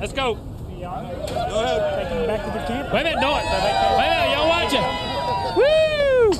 [0.00, 0.38] Let's go.
[1.50, 2.92] Taking back to the camp.
[2.92, 3.20] Wait a minute.
[3.20, 4.30] No, wait a minute.
[4.30, 4.84] Y'all watching.
[5.56, 6.30] Woo!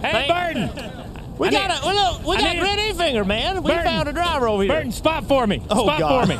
[0.00, 0.92] Hey, Thank- Burton.
[1.38, 2.26] We I got need- a well, look.
[2.26, 3.62] We I got need- Grant Enfinger, man.
[3.62, 3.84] We Burton.
[3.84, 4.72] found a driver over here.
[4.72, 5.60] Burton, spot for me.
[5.70, 6.22] Oh, spot God.
[6.22, 6.36] for me.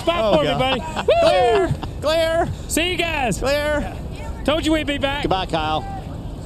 [0.00, 0.58] Spot Oh, for God.
[0.74, 0.80] me, buddy.
[1.20, 1.74] Clear, Woo!
[2.00, 3.38] clear, See you guys.
[3.38, 3.94] clear.
[4.44, 5.22] Told you we'd be back.
[5.22, 5.84] Goodbye, Kyle.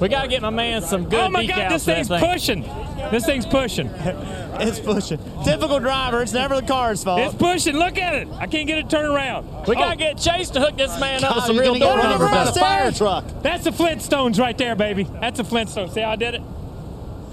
[0.00, 2.20] We got to get my man some oh good oh my God, this thing's thing.
[2.20, 2.64] pushing.
[3.10, 3.90] This thing's pushing.
[4.58, 5.18] It's pushing.
[5.44, 6.22] Typical driver.
[6.22, 7.20] It's never the car's fault.
[7.20, 7.76] It's pushing.
[7.76, 8.26] Look at it.
[8.38, 9.44] I can't get it turned around.
[9.66, 11.72] We Oh, got to get Chase to hook this man up with some you're real
[11.78, 13.26] gonna get door run by the fire truck.
[13.42, 15.02] That's the Flintstones right there, baby.
[15.20, 15.92] That's the Flintstones.
[15.92, 16.42] See how I did it?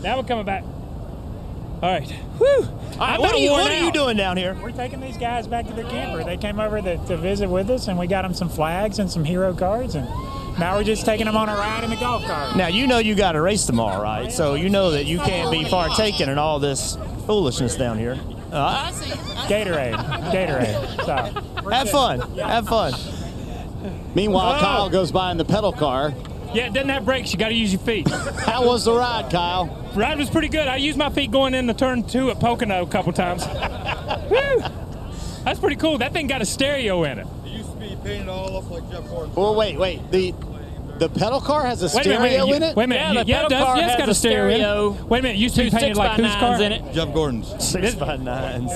[0.02, 0.64] Now we're coming back.
[0.64, 2.12] All right.
[2.12, 2.48] Whew.
[2.66, 4.54] All right, what are you What are you doing down here?
[4.62, 6.26] We're taking these guys back to their camper.
[6.26, 9.10] They came over to, to visit with us, and we got them some flags and
[9.10, 10.10] some hero cards, and
[10.60, 12.56] now we're just taking them on a ride in the golf cart.
[12.56, 14.32] Now you know you got a race tomorrow, right?
[14.32, 18.18] So you know that you can't be partaking in all this foolishness down here.
[18.52, 18.92] Uh,
[19.48, 19.96] Gatorade,
[20.32, 21.06] Gatorade.
[21.06, 22.20] So have fun.
[22.38, 22.94] Have fun.
[24.16, 24.60] Meanwhile, Oh.
[24.60, 26.14] Kyle goes by in the pedal car.
[26.54, 27.34] Yeah, it doesn't have brakes.
[27.34, 28.08] You got to use your feet.
[28.46, 29.66] How was the ride, Kyle?
[29.96, 30.68] Ride was pretty good.
[30.68, 33.44] I used my feet going in the turn two at Pocono a couple times.
[34.30, 34.64] Woo!
[35.44, 35.98] That's pretty cool.
[35.98, 37.28] That thing got a stereo in it.
[37.44, 39.34] It used to be painted all up like Jeff Gordon.
[39.36, 40.12] Well, wait, wait.
[40.12, 40.34] The
[41.00, 42.76] the pedal car has a Wait a minute, stereo in it.
[42.76, 43.02] Wait a minute.
[43.02, 43.64] Yeah, the yeah, it pedal does.
[43.66, 44.58] car Yeah, it's has got a a stereo.
[44.94, 45.38] stereo, Wait a minute.
[45.38, 46.62] Used to Two be painted six like by whose car?
[46.62, 46.94] in it.
[46.94, 47.66] Jeff Gordon's.
[47.66, 48.72] Six by nines.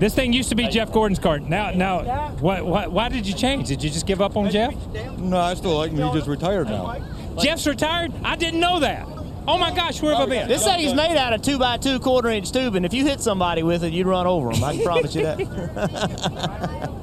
[0.00, 1.40] This thing used to be Jeff Gordon's car.
[1.40, 3.68] Now, now, what, what, why did you change?
[3.68, 4.74] Did you just give up on Jeff?
[5.18, 6.08] No, I still like him.
[6.08, 7.04] He just retired now.
[7.38, 8.12] Jeff's retired?
[8.24, 9.06] I didn't know that.
[9.46, 10.46] Oh my gosh, where have I oh, been?
[10.48, 12.84] This thing is made out of two by two quarter inch tubing.
[12.84, 14.62] if you hit somebody with it, you'd run over them.
[14.62, 16.90] I can promise you that.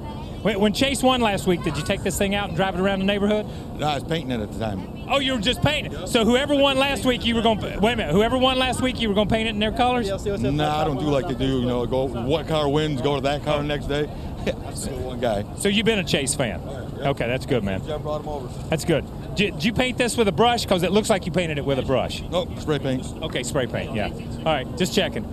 [0.46, 2.80] Wait, when Chase won last week, did you take this thing out and drive it
[2.80, 3.48] around the neighborhood?
[3.80, 5.04] No, I was painting it at the time.
[5.10, 6.06] Oh, you were just painting.
[6.06, 7.60] So whoever won last week, you were going.
[7.62, 8.12] to Wait a minute.
[8.12, 10.08] Whoever won last week, you were going to paint it in their colors.
[10.08, 11.62] No, I don't do like they do.
[11.62, 14.08] You know, go what car wins, go to that car the next day.
[14.46, 15.44] I'm still one guy.
[15.56, 16.62] So you've been a Chase fan.
[16.62, 17.84] Okay, that's good, man.
[17.84, 18.70] Jeff brought him over.
[18.70, 19.04] That's good.
[19.36, 20.62] Did, did you paint this with a brush?
[20.62, 22.22] Because it looks like you painted it with a brush.
[22.22, 23.04] Nope, spray paint.
[23.24, 23.96] Okay, spray paint.
[23.96, 24.10] Yeah.
[24.14, 25.24] All right, just checking.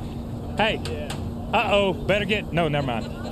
[0.57, 0.81] Hey.
[1.53, 1.93] Uh oh.
[1.93, 2.51] Better get.
[2.51, 3.32] No, never mind.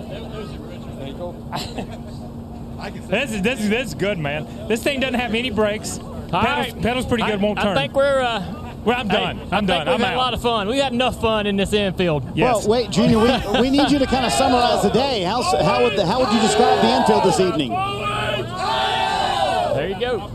[3.08, 4.46] This is this is this is good, man.
[4.66, 5.98] This thing doesn't have any brakes.
[5.98, 6.80] Pedals, right.
[6.80, 7.34] pedals pretty good.
[7.34, 7.76] I, Won't I turn.
[7.76, 8.20] I think we're.
[8.20, 9.36] Uh, well, I'm done.
[9.36, 9.66] hey, I'm I done.
[9.66, 10.14] think we've I'm had out.
[10.14, 10.68] a lot of fun.
[10.68, 12.24] We had enough fun in this infield.
[12.34, 12.66] Yes.
[12.66, 15.22] Well, wait, Junior, we, we need you to kind of summarize the day.
[15.22, 17.72] How, how, would the, how would you describe the infield this evening?
[19.74, 20.30] There you go.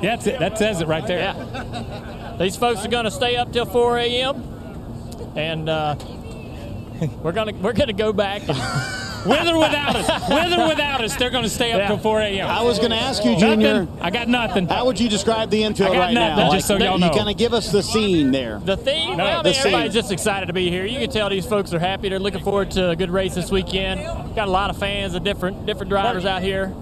[0.00, 0.38] That's it.
[0.38, 1.18] That says it right there.
[1.18, 2.36] Yeah.
[2.38, 4.42] These folks are going to stay up till 4 a.m.
[5.36, 5.96] and uh,
[7.22, 8.42] we're gonna we're gonna go back.
[8.48, 8.56] And
[9.24, 11.88] With or without us, with or without us, they're going to stay up Yeah.
[11.88, 12.48] till 4 a.m.
[12.48, 13.84] I was going to ask you, Junior.
[13.84, 13.98] Nothing.
[14.00, 14.66] I got nothing.
[14.66, 16.52] How would you describe the infield I got right nothing, now?
[16.52, 17.10] just so y'all you know.
[17.10, 18.60] kind of give us the scene there.
[18.64, 19.16] The theme?
[19.16, 20.00] No, well, the mean, everybody's scene.
[20.02, 20.84] just excited to be here.
[20.86, 22.08] You can tell these folks are happy.
[22.08, 24.00] They're looking forward to a good race this weekend.
[24.34, 26.72] Got a lot of fans of different different drivers out here.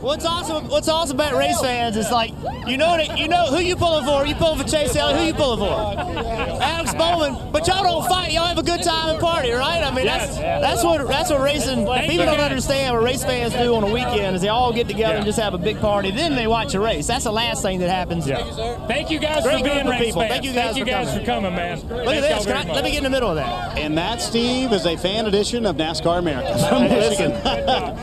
[0.00, 0.68] What's awesome?
[0.68, 2.30] What's awesome about race fans is like
[2.66, 4.26] you know that you know who you pulling for.
[4.26, 5.20] You pulling for Chase Elliott.
[5.20, 6.62] Who you pulling for?
[6.62, 7.52] Alex Bowman.
[7.52, 8.32] But y'all don't fight.
[8.32, 9.82] Y'all have a good time and party, right?
[9.82, 11.86] I mean, that's that's what that's what racing.
[12.08, 15.16] People don't understand what race fans do on a weekend is they all get together
[15.16, 16.10] and just have a big party.
[16.10, 17.06] Then they watch a race.
[17.06, 18.26] That's the last thing that happens.
[18.26, 18.84] Thank you sir.
[18.88, 20.20] Thank you guys Great for being race people.
[20.20, 20.32] fans.
[20.32, 21.20] Thank you guys, you for, guys coming.
[21.20, 21.80] for coming, man.
[21.80, 22.66] Look Thank at y'all this.
[22.66, 23.78] I, let me get in the middle of that.
[23.78, 27.32] And that, Steve, is a fan edition of NASCAR America from Michigan.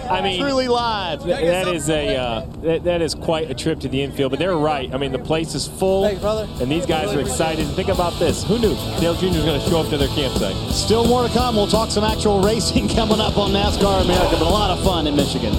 [0.10, 1.24] I mean, truly live.
[1.24, 4.32] That is a uh, that, that is quite a trip to the infield.
[4.32, 4.94] But they're right.
[4.94, 7.68] I mean, the place is full, and these guys are excited.
[7.70, 8.44] Think about this.
[8.44, 9.28] Who knew Dale Jr.
[9.28, 10.56] is going to show up to their campsite?
[10.74, 11.56] Still more to come.
[11.56, 15.08] We'll talk some actual racing coming up on NASCAR America, but a lot of fun
[15.08, 15.54] in Michigan.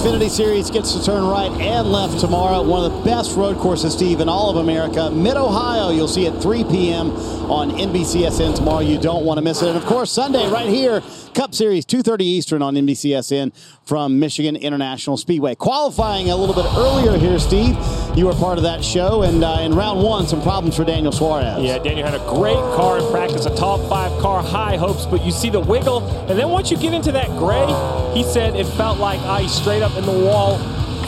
[0.00, 2.62] Xfinity Series gets to turn right and left tomorrow.
[2.62, 5.10] One of the best road courses, Steve, in all of America.
[5.10, 7.10] Mid Ohio, you'll see at 3 p.m.
[7.50, 8.80] on NBCSN tomorrow.
[8.80, 9.68] You don't want to miss it.
[9.68, 11.02] And of course, Sunday right here,
[11.34, 13.52] Cup Series, 2:30 Eastern on NBCSN
[13.84, 15.54] from Michigan International Speedway.
[15.54, 17.76] Qualifying a little bit earlier here, Steve.
[18.16, 21.12] You were part of that show, and uh, in round one, some problems for Daniel
[21.12, 21.62] Suarez.
[21.62, 25.24] Yeah, Daniel had a great car in practice, a top five car, high hopes, but
[25.24, 27.66] you see the wiggle, and then once you get into that gray,
[28.12, 30.58] he said it felt like ice straight up in the wall.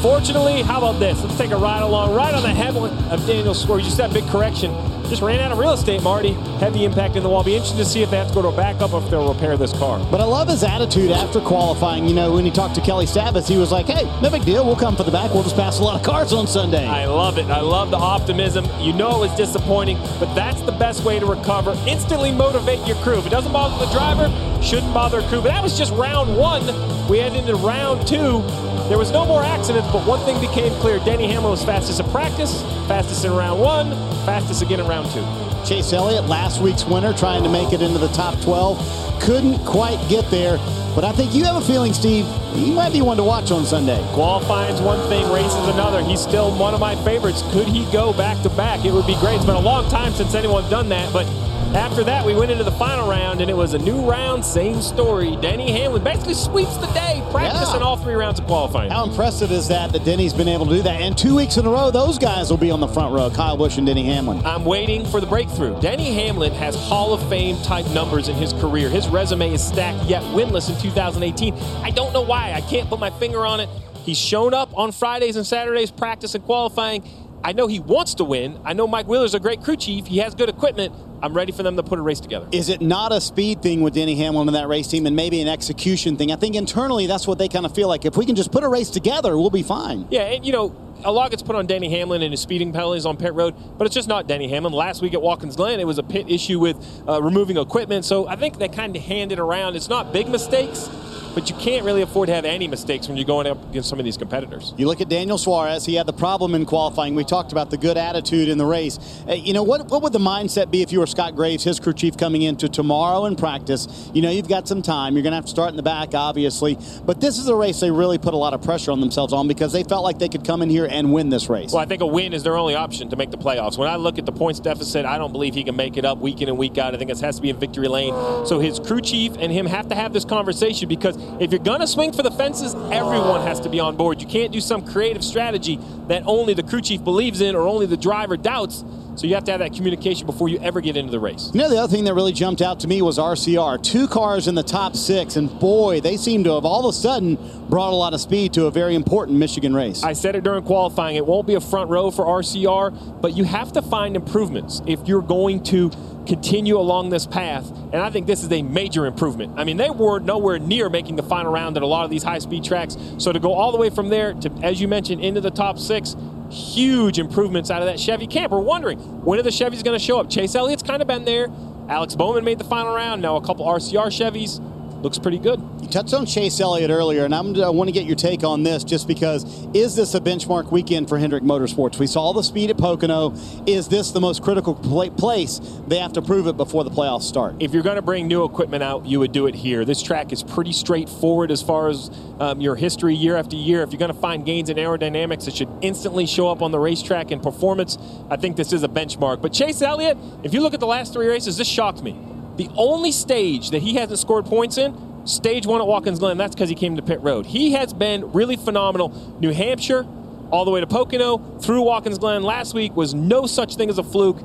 [0.02, 1.22] Fortunately, how about this?
[1.22, 3.84] Let's take a ride along right on the head of Daniel Suarez.
[3.84, 4.74] Just that big correction.
[5.08, 6.32] Just ran out of real estate, Marty.
[6.58, 7.44] Heavy impact in the wall.
[7.44, 9.32] Be interested to see if they have to go to a backup or if they'll
[9.32, 10.04] repair this car.
[10.10, 12.08] But I love his attitude after qualifying.
[12.08, 14.66] You know, when he talked to Kelli Stavast, he was like, hey, no big deal.
[14.66, 15.32] We'll come for the back.
[15.32, 16.84] We'll just pass a lot of cars on Sunday.
[16.84, 17.46] I love it.
[17.46, 18.66] I love the optimism.
[18.80, 21.78] You know it was disappointing, but that's the best way to recover.
[21.86, 23.18] Instantly motivate your crew.
[23.18, 24.28] If it doesn't bother the driver,
[24.62, 25.42] shouldn't bother a crew.
[25.42, 26.66] But that was just round one.
[27.08, 28.42] We head into round two.
[28.88, 30.98] There was no more accidents, but one thing became clear.
[31.00, 33.90] Denny Hamlin was fastest in practice, fastest in round one,
[34.24, 35.51] fastest again in round two.
[35.64, 39.20] Chase Elliott, last week's winner, trying to make it into the top 12.
[39.20, 40.58] Couldn't quite get there.
[40.94, 43.64] But I think you have a feeling, Steve, he might be one to watch on
[43.64, 43.98] Sunday.
[44.12, 46.02] Qualifying's one thing, races another.
[46.04, 47.42] He's still one of my favorites.
[47.52, 48.84] Could he go back to back?
[48.84, 49.36] It would be great.
[49.36, 51.26] It's been a long time since anyone's done that, but
[51.74, 54.82] after that, we went into the final round, and it was a new round, same
[54.82, 55.36] story.
[55.40, 57.86] Denny Hamlin basically sweeps the day, practicing Yeah.
[57.86, 58.90] all three rounds of qualifying.
[58.90, 61.00] How impressive is that that Denny's been able to do that?
[61.00, 63.56] And two weeks in a row, those guys will be on the front row, Kyle
[63.56, 64.42] Busch and Denny Hamlin.
[64.44, 65.26] I'm waiting for the
[65.56, 65.80] breakthrough.
[65.80, 68.88] Denny Hamlin has Hall of Fame type numbers in his career.
[68.88, 71.54] His resume is stacked yet winless in 2018.
[71.82, 72.52] I don't know why.
[72.52, 73.68] I can't put my finger on it.
[74.04, 77.08] He's shown up on Fridays and Saturdays, practice and qualifying.
[77.44, 78.60] I know he wants to win.
[78.64, 80.06] I know Mike Wheeler's a great crew chief.
[80.06, 80.94] He has good equipment.
[81.22, 82.48] I'm ready for them to put a race together.
[82.50, 85.40] Is it not a speed thing with Denny Hamlin and that race team and maybe
[85.40, 86.32] an execution thing?
[86.32, 88.04] I think internally that's what they kind of feel like.
[88.04, 90.06] If we can just put a race together, we'll be fine.
[90.10, 93.06] Yeah, and you know, a lot gets put on Denny Hamlin and his speeding penalties
[93.06, 94.72] on pit road, but it's just not Denny Hamlin.
[94.72, 96.76] Last week at Watkins Glen, it was a pit issue with
[97.08, 99.76] uh, removing equipment, so I think they kind of hand it around.
[99.76, 100.88] It's not big mistakes,
[101.34, 103.98] but you can't really afford to have any mistakes when you're going up against some
[103.98, 104.74] of these competitors.
[104.76, 107.14] You look at Daniel Suarez, he had the problem in qualifying.
[107.14, 108.98] We talked about the good attitude in the race.
[109.28, 111.80] Uh, you know, what, what would the mindset be if you were Scott Graves, his
[111.80, 114.10] crew chief, coming into tomorrow in practice?
[114.12, 115.14] You know, you've got some time.
[115.14, 116.78] You're going to have to start in the back, obviously.
[117.04, 119.48] But this is a race they really put a lot of pressure on themselves on
[119.48, 121.72] because they felt like they could come in here and win this race.
[121.72, 123.78] Well, I think a win is their only option to make the playoffs.
[123.78, 126.18] When I look at the points deficit, I don't believe he can make it up
[126.18, 126.94] week in and week out.
[126.94, 128.12] I think it has to be in victory lane.
[128.46, 131.80] So his crew chief and him have to have this conversation because if you're going
[131.80, 134.20] to swing for the fences, everyone has to be on board.
[134.20, 137.86] You can't do some creative strategy that only the crew chief believes in or only
[137.86, 138.84] the driver doubts.
[139.14, 141.50] So you have to have that communication before you ever get into the race.
[141.52, 143.82] You know, the other thing that really jumped out to me was RCR.
[143.82, 146.96] Two cars in the top six, and boy, they seem to have all of a
[146.96, 147.36] sudden
[147.68, 150.02] brought a lot of speed to a very important Michigan race.
[150.02, 151.16] I said it during qualifying.
[151.16, 155.06] It won't be a front row for RCR, but you have to find improvements if
[155.06, 155.90] you're going to
[156.26, 157.70] continue along this path.
[157.70, 159.54] And I think this is a major improvement.
[159.58, 162.22] I mean, they were nowhere near making the final round at a lot of these
[162.22, 162.96] high speed tracks.
[163.18, 165.78] So to go all the way from there to, as you mentioned, into the top
[165.78, 166.16] six,
[166.50, 168.52] huge improvements out of that Chevy camp.
[168.52, 170.28] We're wondering when are the Chevys going to show up?
[170.28, 171.48] Chase Elliott's kind of been there.
[171.88, 173.22] Alex Bowman made the final round.
[173.22, 174.60] Now a couple RCR Chevys.
[175.02, 175.60] Looks pretty good.
[175.80, 178.62] You touched on Chase Elliott earlier, and I'm, I want to get your take on
[178.62, 179.44] this just because
[179.74, 181.98] is this a benchmark weekend for Hendrick Motorsports?
[181.98, 183.34] We saw all the speed at Pocono.
[183.66, 185.60] Is this the most critical pla- place?
[185.88, 187.56] They have to prove it before the playoffs start.
[187.60, 189.84] If you're going to bring new equipment out, you would do it here.
[189.84, 193.82] This track is pretty straightforward as far as um, your history year after year.
[193.82, 196.78] If you're going to find gains in aerodynamics, it should instantly show up on the
[196.78, 197.98] racetrack in performance.
[198.30, 199.42] I think this is a benchmark.
[199.42, 202.31] But Chase Elliott, if you look at the last three races, this shocked me.
[202.56, 206.54] The only stage that he hasn't scored points in, stage one at Watkins Glen, that's
[206.54, 207.46] because he came to pit road.
[207.46, 209.36] He has been really phenomenal.
[209.40, 210.06] New Hampshire,
[210.50, 213.98] all the way to Pocono, through Watkins Glen last week was no such thing as
[213.98, 214.38] a fluke.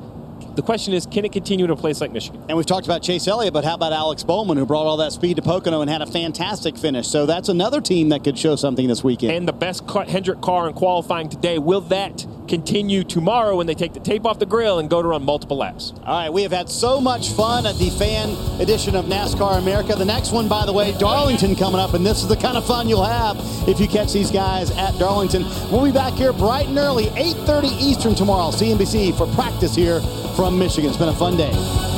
[0.54, 2.42] The question is, can it continue at a place like Michigan?
[2.48, 5.12] And we've talked about Chase Elliott, but how about Alex Bowman, who brought all that
[5.12, 7.06] speed to Pocono and had a fantastic finish?
[7.06, 9.32] So that's another team that could show something this weekend.
[9.32, 13.92] And the best Hendrick car in qualifying today, will that continue tomorrow when they take
[13.92, 15.92] the tape off the grill and go to run multiple laps?
[16.04, 18.30] All right, we have had so much fun at the fan
[18.60, 19.94] edition of NASCAR America.
[19.94, 22.66] The next one, by the way, Darlington coming up, and this is the kind of
[22.66, 23.36] fun you'll have
[23.68, 25.44] if you catch these guys at Darlington.
[25.70, 30.00] We'll be back here bright and early, 8.30 Eastern tomorrow, CNBC, for practice here
[30.34, 30.88] from Michigan.
[30.90, 31.97] It's been a fun day.